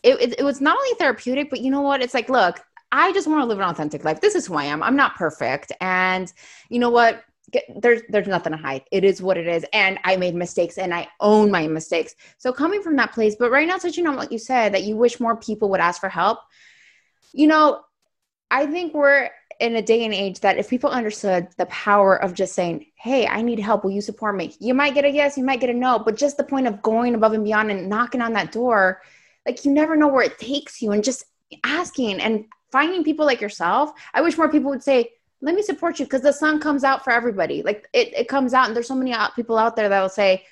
it, 0.02 0.20
it, 0.20 0.40
it 0.40 0.42
was 0.42 0.60
not 0.60 0.76
only 0.76 0.94
therapeutic, 0.98 1.50
but 1.50 1.60
you 1.60 1.70
know 1.70 1.80
what? 1.80 2.02
It's 2.02 2.14
like, 2.14 2.28
look, 2.28 2.60
I 2.90 3.12
just 3.12 3.26
want 3.26 3.42
to 3.42 3.46
live 3.46 3.58
an 3.58 3.68
authentic 3.68 4.04
life. 4.04 4.20
This 4.20 4.34
is 4.34 4.46
who 4.46 4.54
I 4.54 4.64
am. 4.64 4.82
I'm 4.82 4.96
not 4.96 5.16
perfect. 5.16 5.72
And 5.80 6.30
you 6.68 6.78
know 6.78 6.90
what? 6.90 7.24
Get, 7.50 7.64
there's 7.80 8.02
there's 8.08 8.28
nothing 8.28 8.52
to 8.52 8.58
hide. 8.58 8.84
It 8.90 9.04
is 9.04 9.20
what 9.20 9.36
it 9.36 9.46
is. 9.46 9.64
And 9.72 9.98
I 10.04 10.16
made 10.16 10.34
mistakes 10.34 10.78
and 10.78 10.94
I 10.94 11.08
own 11.20 11.50
my 11.50 11.66
mistakes. 11.66 12.14
So 12.38 12.52
coming 12.52 12.82
from 12.82 12.96
that 12.96 13.12
place, 13.12 13.36
but 13.38 13.50
right 13.50 13.66
now 13.66 13.78
touching 13.78 14.06
on 14.06 14.16
what 14.16 14.32
you 14.32 14.38
said 14.38 14.74
that 14.74 14.84
you 14.84 14.96
wish 14.96 15.20
more 15.20 15.36
people 15.36 15.68
would 15.70 15.80
ask 15.80 16.00
for 16.00 16.08
help. 16.08 16.38
You 17.32 17.46
know, 17.46 17.80
I 18.50 18.66
think 18.66 18.94
we're 18.94 19.30
in 19.60 19.76
a 19.76 19.82
day 19.82 20.04
and 20.04 20.14
age 20.14 20.40
that 20.40 20.58
if 20.58 20.68
people 20.68 20.90
understood 20.90 21.48
the 21.56 21.66
power 21.66 22.16
of 22.16 22.34
just 22.34 22.54
saying, 22.54 22.86
Hey, 22.94 23.26
I 23.26 23.42
need 23.42 23.58
help. 23.58 23.84
Will 23.84 23.90
you 23.90 24.00
support 24.02 24.36
me? 24.36 24.54
You 24.58 24.74
might 24.74 24.94
get 24.94 25.04
a 25.04 25.10
yes, 25.10 25.36
you 25.36 25.44
might 25.44 25.60
get 25.60 25.70
a 25.70 25.74
no, 25.74 25.98
but 25.98 26.16
just 26.16 26.36
the 26.36 26.44
point 26.44 26.66
of 26.66 26.82
going 26.82 27.14
above 27.14 27.32
and 27.32 27.44
beyond 27.44 27.70
and 27.70 27.88
knocking 27.88 28.20
on 28.20 28.34
that 28.34 28.52
door 28.52 29.02
like 29.46 29.64
you 29.64 29.72
never 29.72 29.96
know 29.96 30.08
where 30.08 30.24
it 30.24 30.38
takes 30.38 30.80
you 30.80 30.92
and 30.92 31.04
just 31.04 31.24
asking 31.64 32.20
and 32.20 32.44
finding 32.70 33.04
people 33.04 33.26
like 33.26 33.40
yourself. 33.40 33.92
I 34.14 34.22
wish 34.22 34.38
more 34.38 34.48
people 34.48 34.70
would 34.70 34.82
say 34.82 35.10
let 35.42 35.54
me 35.54 35.62
support 35.62 35.98
you 35.98 36.06
because 36.06 36.22
the 36.22 36.32
sun 36.32 36.60
comes 36.60 36.84
out 36.84 37.02
for 37.02 37.12
everybody. 37.12 37.62
Like 37.62 37.88
it, 37.92 38.14
it 38.14 38.28
comes 38.28 38.54
out 38.54 38.66
and 38.68 38.76
there's 38.76 38.88
so 38.88 38.94
many 38.94 39.14
people 39.34 39.58
out 39.58 39.76
there 39.76 39.88
that 39.88 40.00
will 40.00 40.08
say 40.08 40.44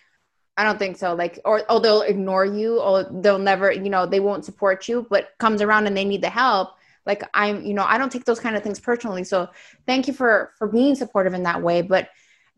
i 0.57 0.65
don't 0.65 0.79
think 0.79 0.97
so 0.97 1.15
like 1.15 1.39
or 1.45 1.63
oh 1.69 1.79
they'll 1.79 2.03
ignore 2.03 2.45
you 2.45 2.81
or 2.81 3.05
they'll 3.23 3.39
never 3.39 3.71
you 3.71 3.89
know 3.89 4.05
they 4.05 4.19
won't 4.21 4.45
support 4.45 4.89
you 4.89 5.07
but 5.09 5.31
comes 5.39 5.63
around 5.63 5.87
and 5.87 5.97
they 5.97 6.05
need 6.05 6.23
the 6.23 6.29
help. 6.29 6.71
Like 7.07 7.23
i'm 7.33 7.65
you 7.65 7.73
know 7.73 7.85
i 7.85 7.97
don't 7.97 8.13
take 8.13 8.25
those 8.25 8.41
kind 8.41 8.57
of 8.57 8.63
things 8.63 8.79
personally 8.79 9.25
so 9.25 9.49
thank 9.87 10.07
you 10.07 10.13
for 10.13 10.53
for 10.59 10.69
being 10.69 10.95
supportive 10.95 11.35
in 11.35 11.45
that 11.45 11.63
way 11.63 11.83
but 11.83 12.11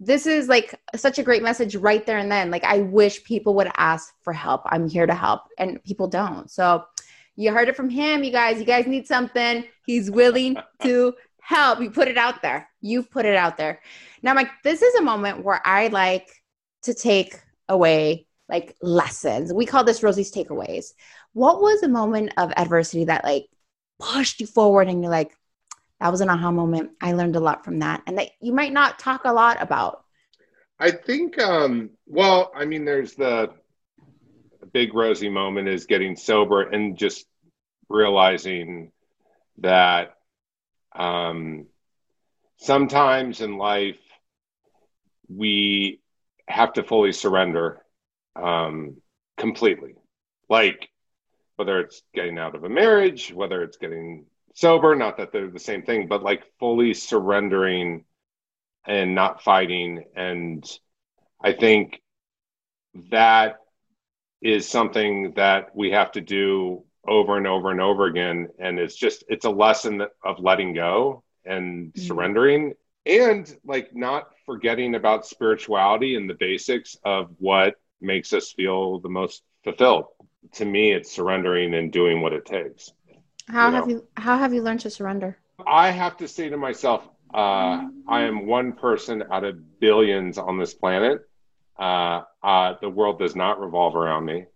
this 0.05 0.27
is 0.27 0.49
like 0.49 0.75
such 0.97 1.19
a 1.19 1.23
great 1.23 1.43
message 1.43 1.77
right 1.77 2.05
there 2.05 2.19
and 2.19 2.31
then. 2.31 2.51
Like, 2.51 2.65
I 2.65 2.79
wish 2.79 3.25
people 3.25 3.55
would 3.55 3.71
ask 3.77 4.13
for 4.23 4.33
help. 4.33 4.63
I'm 4.67 4.89
here 4.89 5.07
to 5.07 5.15
help, 5.15 5.43
and 5.59 5.83
people 5.85 6.09
don't. 6.09 6.51
So, 6.51 6.85
you 7.37 7.53
heard 7.53 7.69
it 7.69 7.77
from 7.77 7.89
him, 7.89 8.25
you 8.25 8.31
guys. 8.31 8.59
You 8.59 8.67
guys 8.67 8.87
need 8.87 9.07
something. 9.07 9.65
He's 9.87 10.11
willing 10.11 10.57
to 10.83 11.15
help. 11.41 11.81
You 11.81 11.91
put 11.91 12.09
it 12.09 12.19
out 12.19 12.43
there. 12.43 12.69
You 12.81 13.03
put 13.03 13.25
it 13.25 13.37
out 13.37 13.57
there. 13.57 13.81
Now, 14.23 14.35
Mike, 14.35 14.51
this 14.63 14.83
is 14.83 14.95
a 14.97 15.03
moment 15.03 15.45
where 15.45 15.61
I 15.65 15.89
like 15.89 16.29
to 16.83 16.95
take 16.95 17.41
away 17.69 18.27
like 18.49 18.77
lessons. 18.83 19.53
We 19.53 19.67
call 19.67 19.85
this 19.85 20.03
Rosie's 20.03 20.33
takeaways. 20.33 20.93
What 21.33 21.63
was 21.63 21.83
a 21.83 21.89
moment 21.89 22.33
of 22.37 22.53
adversity 22.57 23.05
that 23.07 23.25
like 23.25 23.47
pushed 23.99 24.41
you 24.41 24.47
forward 24.47 24.89
and 24.89 25.03
you're 25.03 25.11
like, 25.11 25.33
that 26.03 26.11
was 26.11 26.21
an 26.21 26.31
aha 26.31 26.51
moment. 26.51 26.91
I 27.01 27.13
learned 27.13 27.37
a 27.37 27.41
lot 27.41 27.65
from 27.65 27.79
that, 27.79 28.03
and 28.09 28.19
that 28.19 28.31
you 28.41 28.53
might 28.53 28.73
not 28.73 28.99
talk 28.99 29.21
a 29.25 29.33
lot 29.33 29.63
about. 29.63 30.03
I 30.77 30.91
think, 30.91 31.41
um, 31.41 31.91
well, 32.07 32.51
I 32.57 32.65
mean, 32.65 32.85
there's 32.85 33.15
the 33.15 33.51
big 34.73 34.95
rosy 34.95 35.29
moment 35.29 35.69
is 35.69 35.87
getting 35.87 36.17
sober 36.17 36.63
and 36.63 36.99
just 36.99 37.25
realizing 37.89 38.91
that 39.59 40.17
um, 40.93 41.67
sometimes 42.57 43.41
in 43.41 43.57
life 43.57 44.01
we 45.29 46.01
have 46.49 46.73
to 46.73 46.83
fully 46.83 47.13
surrender 47.13 47.81
um, 48.35 48.97
completely. 49.37 49.95
Like 50.49 50.89
whether 51.55 51.79
it's 51.79 52.03
getting 52.13 52.39
out 52.39 52.57
of 52.57 52.65
a 52.65 52.69
marriage, 52.69 53.33
whether 53.33 53.63
it's 53.63 53.77
getting 53.77 54.27
sober 54.55 54.95
not 54.95 55.17
that 55.17 55.33
they're 55.33 55.51
the 55.51 55.59
same 55.59 55.83
thing 55.83 56.09
but 56.09 56.23
like 56.23 56.45
fully 56.59 56.95
surrendering 56.95 58.05
and 58.87 59.15
not 59.15 59.43
fighting. 59.43 60.05
And 60.17 60.65
i 61.43 61.53
think 61.53 62.01
that 63.11 63.57
is 64.41 64.69
something 64.69 65.33
that 65.37 65.75
we 65.75 65.93
have 65.93 66.13
to 66.13 66.21
do 66.21 66.85
over 67.07 67.37
and 67.37 67.47
over 67.47 67.71
and 67.71 67.81
over 67.81 68.07
again. 68.07 68.49
And 68.59 68.79
it's 68.79 68.97
just 68.97 69.25
it's 69.29 69.45
a 69.45 69.51
lesson 69.51 70.03
of 70.25 70.41
letting 70.41 70.75
go 70.75 71.23
and 71.45 71.89
mm-hmm. 71.89 72.01
surrendering 72.01 72.75
and 73.07 73.53
like 73.65 73.95
not 73.95 74.29
forgetting 74.47 74.95
about 74.95 75.27
spirituality 75.27 76.17
and 76.17 76.29
the 76.29 76.35
basics 76.35 76.97
of 77.05 77.31
what 77.39 77.75
makes 78.01 78.33
us 78.33 78.53
feel 78.53 79.01
the 79.01 79.09
most 79.09 79.43
fulfilled. 79.65 80.07
To 80.55 80.65
me 80.65 80.93
it's 80.93 81.11
surrendering 81.11 81.75
and 81.75 81.93
doing 81.93 82.21
what 82.21 82.33
it 82.33 82.45
takes 82.45 82.93
how 83.53 83.69
you 83.69 83.75
have 83.75 83.87
know? 83.87 83.95
you 83.95 84.07
how 84.17 84.39
have 84.39 84.55
you 84.55 84.63
learned 84.63 84.81
to 84.81 84.91
surrender? 84.91 85.37
I 85.67 85.91
have 85.91 86.17
to 86.19 86.29
say 86.29 86.49
to 86.49 86.57
myself, 86.57 87.07
uh, 87.33 87.89
I 88.09 88.23
am 88.23 88.47
one 88.47 88.73
person 88.73 89.23
out 89.31 89.45
of 89.45 89.79
billions 89.81 90.39
on 90.39 90.59
this 90.59 90.75
planet. 90.75 91.21
Uh, 91.79 92.23
uh, 92.43 92.75
the 92.81 92.89
world 92.89 93.19
does 93.19 93.37
not 93.37 93.61
revolve 93.61 93.97
around 93.97 94.25
me. 94.25 94.47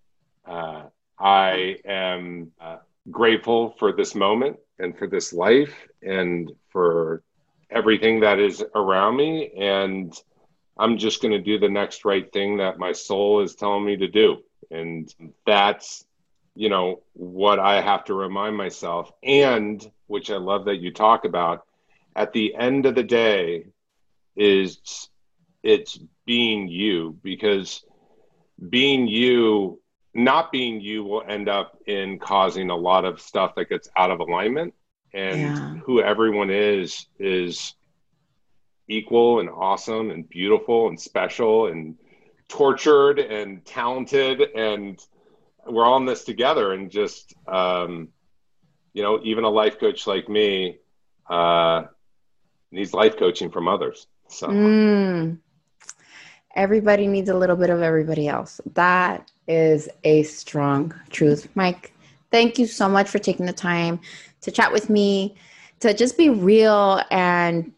Uh, 0.47 0.85
I 1.19 1.77
am 1.85 2.53
uh, 2.61 2.79
grateful 3.11 3.75
for 3.79 3.93
this 3.93 4.15
moment 4.15 4.57
and 4.79 4.97
for 4.97 5.07
this 5.07 5.33
life 5.33 5.75
and 6.03 6.51
for 6.71 7.23
everything 7.71 8.21
that 8.21 8.39
is 8.39 8.65
around 8.75 9.17
me. 9.17 9.53
And 9.59 10.13
I'm 10.79 10.99
just 10.99 11.23
going 11.23 11.33
to 11.33 11.41
do 11.41 11.59
the 11.59 11.69
next 11.69 12.05
right 12.05 12.31
thing 12.33 12.59
that 12.59 12.79
my 12.79 12.93
soul 12.93 13.43
is 13.43 13.55
telling 13.55 13.85
me 13.85 13.97
to 13.97 14.09
do. 14.09 14.39
And 14.71 15.13
that's 15.47 16.05
you 16.57 16.69
know 16.69 17.03
what 17.13 17.59
i 17.59 17.81
have 17.81 18.05
to 18.05 18.15
remind 18.15 18.57
myself. 18.57 19.13
And 19.23 19.89
which 20.07 20.31
i 20.31 20.37
love 20.37 20.65
that 20.67 20.77
you 20.77 20.93
talk 20.93 21.25
about 21.25 21.65
at 22.17 22.33
the 22.33 22.55
end 22.55 22.87
of 22.87 22.95
the 22.95 23.05
day 23.05 23.67
is 24.35 25.09
it's 25.63 25.99
being 26.25 26.69
you. 26.69 27.19
Because 27.23 27.85
being 28.69 29.07
you 29.07 29.81
not 30.15 30.51
being 30.51 30.81
you 30.81 31.05
will 31.05 31.23
end 31.29 31.49
up 31.49 31.79
in 31.87 32.19
causing 32.19 32.71
a 32.71 32.77
lot 32.77 33.05
of 33.05 33.21
stuff 33.21 33.55
that 33.55 33.69
gets 33.69 33.89
out 33.97 34.11
of 34.11 34.21
alignment. 34.21 34.75
And 35.13 35.41
yeah. 35.41 35.75
who 35.85 36.03
everyone 36.03 36.51
is 36.51 37.07
is 37.19 37.75
equal 38.89 39.41
and 39.41 39.51
awesome 39.51 40.11
and 40.11 40.29
beautiful 40.29 40.89
and 40.89 40.99
special 40.99 41.67
and 41.67 41.97
tortured 42.49 43.19
and 43.19 43.65
talented 43.65 44.41
and 44.41 44.99
we're 45.69 45.85
all 45.85 45.97
in 45.97 46.05
this 46.05 46.25
together 46.25 46.73
and 46.73 46.91
just 46.91 47.35
um, 47.47 48.09
you 48.93 49.03
know 49.03 49.21
even 49.23 49.45
a 49.45 49.49
life 49.49 49.79
coach 49.79 50.07
like 50.07 50.29
me 50.29 50.79
uh, 51.29 51.85
needs 52.71 52.95
life 52.95 53.17
coaching 53.17 53.51
from 53.51 53.69
others 53.69 54.07
so 54.29 54.49
mm. 54.49 55.39
everybody 56.55 57.07
needs 57.07 57.29
a 57.29 57.37
little 57.37 57.57
bit 57.57 57.71
of 57.71 57.83
everybody 57.83 58.29
else 58.29 58.61
that 58.75 59.31
is 59.47 59.89
a 60.05 60.23
strong 60.25 60.93
truth 61.11 61.49
mike 61.55 61.93
Thank 62.31 62.59
you 62.59 62.67
so 62.67 62.89
much 62.89 63.09
for 63.09 63.19
taking 63.19 63.47
the 63.47 63.53
time 63.53 64.01
to 64.43 64.51
chat 64.51 64.73
with 64.73 64.91
me, 64.91 65.37
to 65.81 65.95
just 65.95 66.19
be 66.19 66.29
real 66.29 67.01
and 67.11 67.73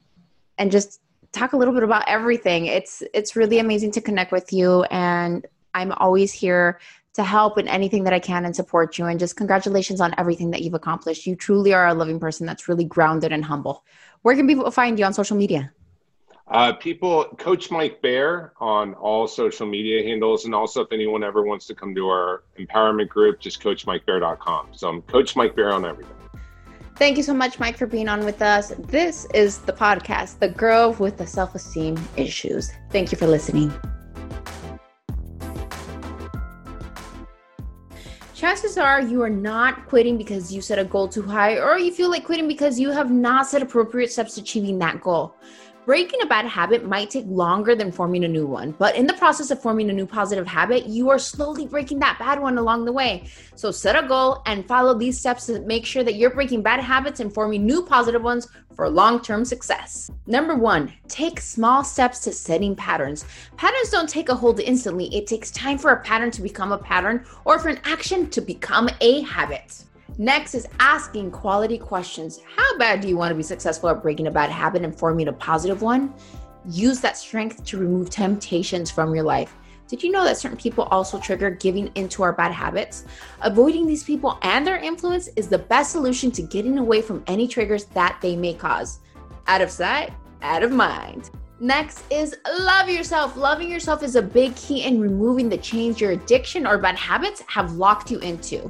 and 0.59 0.73
just 0.73 1.01
talk 1.33 1.53
a 1.53 1.57
little 1.57 1.75
bit 1.75 1.83
about 1.83 2.09
everything. 2.09 2.67
It's 2.67 3.03
it's 3.13 3.37
really 3.37 3.59
amazing 3.59 3.93
to 3.93 4.01
connect 4.01 4.33
with 4.33 4.53
you 4.53 4.85
and 4.85 5.47
I'm 5.75 5.93
always 5.93 6.33
here 6.33 6.81
to 7.19 7.25
help 7.25 7.59
in 7.59 7.67
anything 7.67 8.05
that 8.05 8.13
I 8.13 8.21
can 8.21 8.45
and 8.45 8.55
support 8.55 8.97
you 8.97 9.07
and 9.07 9.19
just 9.19 9.37
congratulations 9.37 10.01
on 10.01 10.15
everything 10.17 10.53
that 10.53 10.63
you've 10.63 10.75
accomplished. 10.75 11.27
You 11.27 11.35
truly 11.35 11.75
are 11.75 11.89
a 11.89 11.93
loving 11.93 12.21
person 12.21 12.47
that's 12.47 12.69
really 12.69 12.85
grounded 12.85 13.33
and 13.33 13.45
humble. 13.45 13.85
Where 14.23 14.37
can 14.37 14.47
people 14.47 14.71
find 14.71 14.97
you 14.97 15.05
on 15.05 15.13
social 15.13 15.37
media? 15.37 15.73
Uh, 16.47 16.73
people, 16.75 17.25
Coach 17.37 17.73
Mike 17.73 18.01
Bayer 18.01 18.53
on 18.61 18.95
all 18.95 19.27
social 19.27 19.67
media 19.67 20.05
handles. 20.05 20.45
And 20.45 20.55
also, 20.55 20.81
if 20.83 20.93
anyone 20.93 21.25
ever 21.25 21.43
wants 21.43 21.67
to 21.67 21.75
come 21.75 21.93
to 21.97 22.09
our 22.09 22.45
empowerment 22.57 23.09
group, 23.09 23.41
just 23.41 23.61
coachmikebayer.com. 23.61 24.69
So 24.73 24.89
I'm 24.89 25.03
Coach 25.03 25.35
Mike 25.35 25.57
Bayer 25.57 25.73
on 25.73 25.85
everything. 25.85 26.15
Thank 26.95 27.17
you 27.17 27.25
so 27.25 27.35
much, 27.35 27.59
Mike, 27.59 27.77
for 27.77 27.87
being 27.87 28.09
on 28.09 28.25
with 28.25 28.43
us. 28.43 28.73
This 28.79 29.27
is 29.35 29.59
the 29.59 29.73
podcast, 29.73 30.39
The 30.39 30.51
Girl 30.51 30.93
with 30.95 31.19
the 31.19 31.27
Self 31.27 31.57
Esteem 31.57 31.99
Issues. 32.17 32.71
Thank 32.91 33.11
you 33.11 33.19
for 33.19 33.27
listening. 33.27 33.73
Chances 38.39 38.79
are 38.79 39.01
you 39.01 39.21
are 39.23 39.29
not 39.29 39.89
quitting 39.89 40.17
because 40.17 40.55
you 40.55 40.63
set 40.63 40.79
a 40.79 40.85
goal 40.85 41.09
too 41.09 41.23
high, 41.23 41.59
or 41.59 41.77
you 41.77 41.91
feel 41.93 42.09
like 42.09 42.25
quitting 42.25 42.47
because 42.47 42.79
you 42.79 42.93
have 42.93 43.11
not 43.11 43.49
set 43.49 43.63
appropriate 43.63 44.13
steps 44.13 44.37
to 44.37 44.41
achieving 44.41 44.79
that 44.79 45.01
goal. 45.01 45.35
Breaking 45.89 46.21
a 46.21 46.27
bad 46.27 46.45
habit 46.45 46.85
might 46.85 47.09
take 47.09 47.25
longer 47.27 47.75
than 47.75 47.91
forming 47.91 48.23
a 48.23 48.29
new 48.29 48.47
one, 48.47 48.73
but 48.73 48.95
in 48.95 49.07
the 49.07 49.15
process 49.15 49.51
of 49.51 49.63
forming 49.63 49.89
a 49.89 49.93
new 49.95 50.05
positive 50.05 50.47
habit, 50.47 50.85
you 50.85 51.09
are 51.09 51.19
slowly 51.19 51.67
breaking 51.67 51.99
that 52.01 52.19
bad 52.19 52.43
one 52.43 52.59
along 52.59 52.85
the 52.85 52.93
way. 52.93 53.25
So 53.55 53.71
set 53.71 53.97
a 53.97 54.07
goal 54.07 54.43
and 54.45 54.69
follow 54.69 54.93
these 54.93 55.19
steps 55.19 55.47
to 55.47 55.61
make 55.61 55.87
sure 55.87 56.05
that 56.05 56.17
you're 56.17 56.29
breaking 56.29 56.61
bad 56.61 56.81
habits 56.81 57.21
and 57.21 57.33
forming 57.33 57.65
new 57.65 57.83
positive 57.83 58.23
ones 58.23 58.49
for 58.75 58.87
long 58.91 59.23
term 59.23 59.47
success. 59.47 60.11
Number 60.27 60.55
one, 60.55 60.93
take 61.09 61.41
small 61.41 61.83
steps 61.83 62.19
to 62.19 62.33
setting 62.33 62.77
patterns. 62.77 63.25
Patterns 63.57 63.89
don't 63.89 64.11
take 64.11 64.29
a 64.29 64.35
hold 64.35 64.61
instantly, 64.61 65.07
it 65.17 65.27
takes 65.27 65.51
time 65.51 65.79
for 65.79 65.93
a 65.93 66.03
pattern 66.03 66.31
to 66.33 66.43
become 66.43 66.71
a 66.71 66.77
pattern 66.77 67.25
or 67.47 67.59
for 67.59 67.71
an 67.71 67.81
action 67.85 68.29
to 68.29 68.43
become 68.43 68.91
a 69.01 69.23
habit. 69.23 69.85
Next 70.21 70.57
is 70.57 70.67
asking 70.81 71.31
quality 71.31 71.79
questions. 71.79 72.41
How 72.57 72.77
bad 72.77 73.01
do 73.01 73.07
you 73.07 73.17
want 73.17 73.31
to 73.31 73.37
be 73.37 73.43
successful 73.45 73.89
at 73.89 74.03
breaking 74.03 74.27
a 74.27 74.33
bad 74.33 74.51
habit 74.51 74.83
and 74.83 74.99
forming 74.99 75.29
a 75.29 75.33
positive 75.33 75.81
one? 75.81 76.13
Use 76.69 76.99
that 77.03 77.17
strength 77.17 77.65
to 77.67 77.79
remove 77.79 78.11
temptations 78.11 78.91
from 78.91 79.15
your 79.15 79.23
life. 79.23 79.55
Did 79.87 80.03
you 80.03 80.11
know 80.11 80.25
that 80.25 80.37
certain 80.37 80.59
people 80.59 80.89
also 80.91 81.21
trigger 81.21 81.51
giving 81.51 81.93
into 81.95 82.25
our 82.25 82.33
bad 82.33 82.51
habits? 82.51 83.05
Avoiding 83.43 83.87
these 83.87 84.03
people 84.03 84.41
and 84.43 84.67
their 84.67 84.79
influence 84.79 85.29
is 85.37 85.47
the 85.47 85.59
best 85.59 85.93
solution 85.93 86.33
to 86.33 86.43
getting 86.43 86.79
away 86.79 87.01
from 87.01 87.23
any 87.29 87.47
triggers 87.47 87.85
that 87.85 88.19
they 88.21 88.35
may 88.35 88.55
cause. 88.55 88.99
Out 89.47 89.61
of 89.61 89.71
sight, 89.71 90.13
out 90.43 90.65
of 90.65 90.73
mind. 90.73 91.31
Next 91.61 92.03
is 92.11 92.37
love 92.59 92.89
yourself. 92.89 93.37
Loving 93.37 93.71
yourself 93.71 94.03
is 94.03 94.17
a 94.17 94.23
big 94.23 94.57
key 94.57 94.83
in 94.83 95.01
removing 95.01 95.49
the 95.49 95.59
chains 95.59 96.01
your 96.01 96.11
addiction 96.11 96.67
or 96.67 96.77
bad 96.77 96.97
habits 96.97 97.45
have 97.47 97.75
locked 97.75 98.11
you 98.11 98.19
into. 98.19 98.69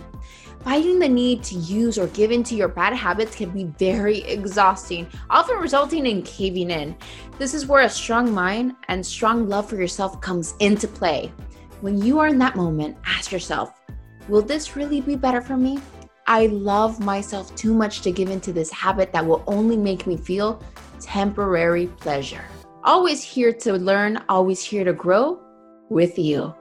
Fighting 0.64 0.98
the 0.98 1.08
need 1.08 1.42
to 1.44 1.54
use 1.54 1.98
or 1.98 2.08
give 2.08 2.30
into 2.30 2.54
your 2.54 2.68
bad 2.68 2.92
habits 2.92 3.34
can 3.34 3.50
be 3.50 3.64
very 3.64 4.18
exhausting, 4.22 5.06
often 5.30 5.56
resulting 5.58 6.06
in 6.06 6.22
caving 6.22 6.70
in. 6.70 6.96
This 7.38 7.54
is 7.54 7.66
where 7.66 7.82
a 7.82 7.88
strong 7.88 8.32
mind 8.32 8.74
and 8.88 9.04
strong 9.04 9.48
love 9.48 9.68
for 9.68 9.76
yourself 9.76 10.20
comes 10.20 10.54
into 10.60 10.88
play. 10.88 11.32
When 11.80 12.02
you 12.02 12.18
are 12.18 12.26
in 12.26 12.38
that 12.38 12.56
moment, 12.56 12.96
ask 13.06 13.30
yourself, 13.30 13.80
will 14.28 14.42
this 14.42 14.76
really 14.76 15.00
be 15.00 15.14
better 15.14 15.40
for 15.40 15.56
me? 15.56 15.80
I 16.26 16.46
love 16.46 17.00
myself 17.00 17.54
too 17.56 17.72
much 17.72 18.02
to 18.02 18.10
give 18.10 18.28
into 18.28 18.52
this 18.52 18.70
habit 18.70 19.12
that 19.12 19.24
will 19.24 19.42
only 19.46 19.76
make 19.76 20.06
me 20.06 20.16
feel 20.16 20.62
temporary 21.00 21.86
pleasure. 21.86 22.44
Always 22.84 23.22
here 23.22 23.52
to 23.52 23.74
learn, 23.74 24.22
always 24.28 24.62
here 24.62 24.84
to 24.84 24.92
grow 24.92 25.40
with 25.88 26.18
you. 26.18 26.54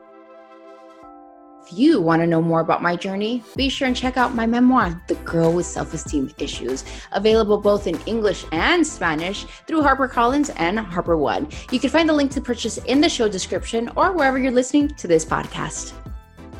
If 1.69 1.77
you 1.77 1.99
want 1.99 2.21
to 2.21 2.27
know 2.27 2.41
more 2.41 2.61
about 2.61 2.81
my 2.81 2.95
journey, 2.95 3.43
be 3.57 3.67
sure 3.67 3.89
and 3.89 3.95
check 3.95 4.15
out 4.15 4.33
my 4.33 4.45
memoir, 4.45 5.01
The 5.07 5.15
Girl 5.15 5.51
with 5.51 5.65
Self 5.65 5.93
Esteem 5.93 6.31
Issues, 6.37 6.85
available 7.11 7.57
both 7.57 7.87
in 7.87 7.99
English 8.05 8.45
and 8.53 8.87
Spanish 8.87 9.43
through 9.67 9.81
HarperCollins 9.81 10.53
and 10.55 10.79
HarperOne. 10.79 11.51
You 11.73 11.79
can 11.81 11.89
find 11.89 12.07
the 12.07 12.13
link 12.13 12.31
to 12.31 12.41
purchase 12.41 12.77
in 12.77 13.01
the 13.01 13.09
show 13.09 13.27
description 13.27 13.91
or 13.97 14.13
wherever 14.13 14.37
you're 14.37 14.53
listening 14.53 14.87
to 14.95 15.09
this 15.09 15.25
podcast. 15.25 15.91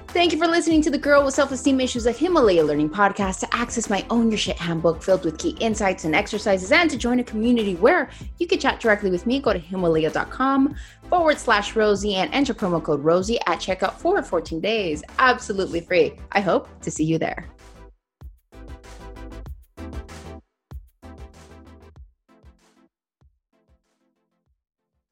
Thank 0.10 0.32
you 0.32 0.40
for 0.40 0.48
listening 0.48 0.82
to 0.84 0.90
the 0.90 0.98
Girl 0.98 1.26
with 1.26 1.34
Self 1.34 1.52
Esteem 1.52 1.82
Issues, 1.82 2.06
a 2.06 2.12
Himalaya 2.14 2.64
Learning 2.64 2.90
podcast. 2.90 3.42
To 3.42 3.54
access 3.54 3.90
my 3.90 4.06
Own 4.10 4.32
Your 4.32 4.38
Shit 4.38 4.58
handbook 4.58 5.04
filled 5.04 5.26
with 5.26 5.38
key 5.38 5.50
insights 5.60 6.06
and 6.06 6.16
exercises, 6.16 6.72
and 6.72 6.90
to 6.90 6.98
join 6.98 7.20
a 7.20 7.24
community 7.24 7.76
where 7.76 8.10
you 8.40 8.48
can 8.48 8.58
chat 8.58 8.80
directly 8.80 9.12
with 9.12 9.28
me, 9.28 9.40
go 9.40 9.52
to 9.52 9.60
Himalaya.com 9.60 10.76
forward 11.10 11.38
slash 11.38 11.76
Rosie 11.76 12.16
and 12.16 12.34
enter 12.34 12.54
promo 12.54 12.82
code 12.82 13.04
Rosie 13.04 13.38
at 13.48 13.60
checkout 13.60 13.96
for 13.96 14.24
14 14.24 14.62
days. 14.62 15.04
Absolutely 15.20 15.82
free. 15.82 16.14
I 16.32 16.40
hope 16.40 16.68
to 16.82 16.90
see 16.90 17.04
you 17.04 17.18
there. 17.18 17.46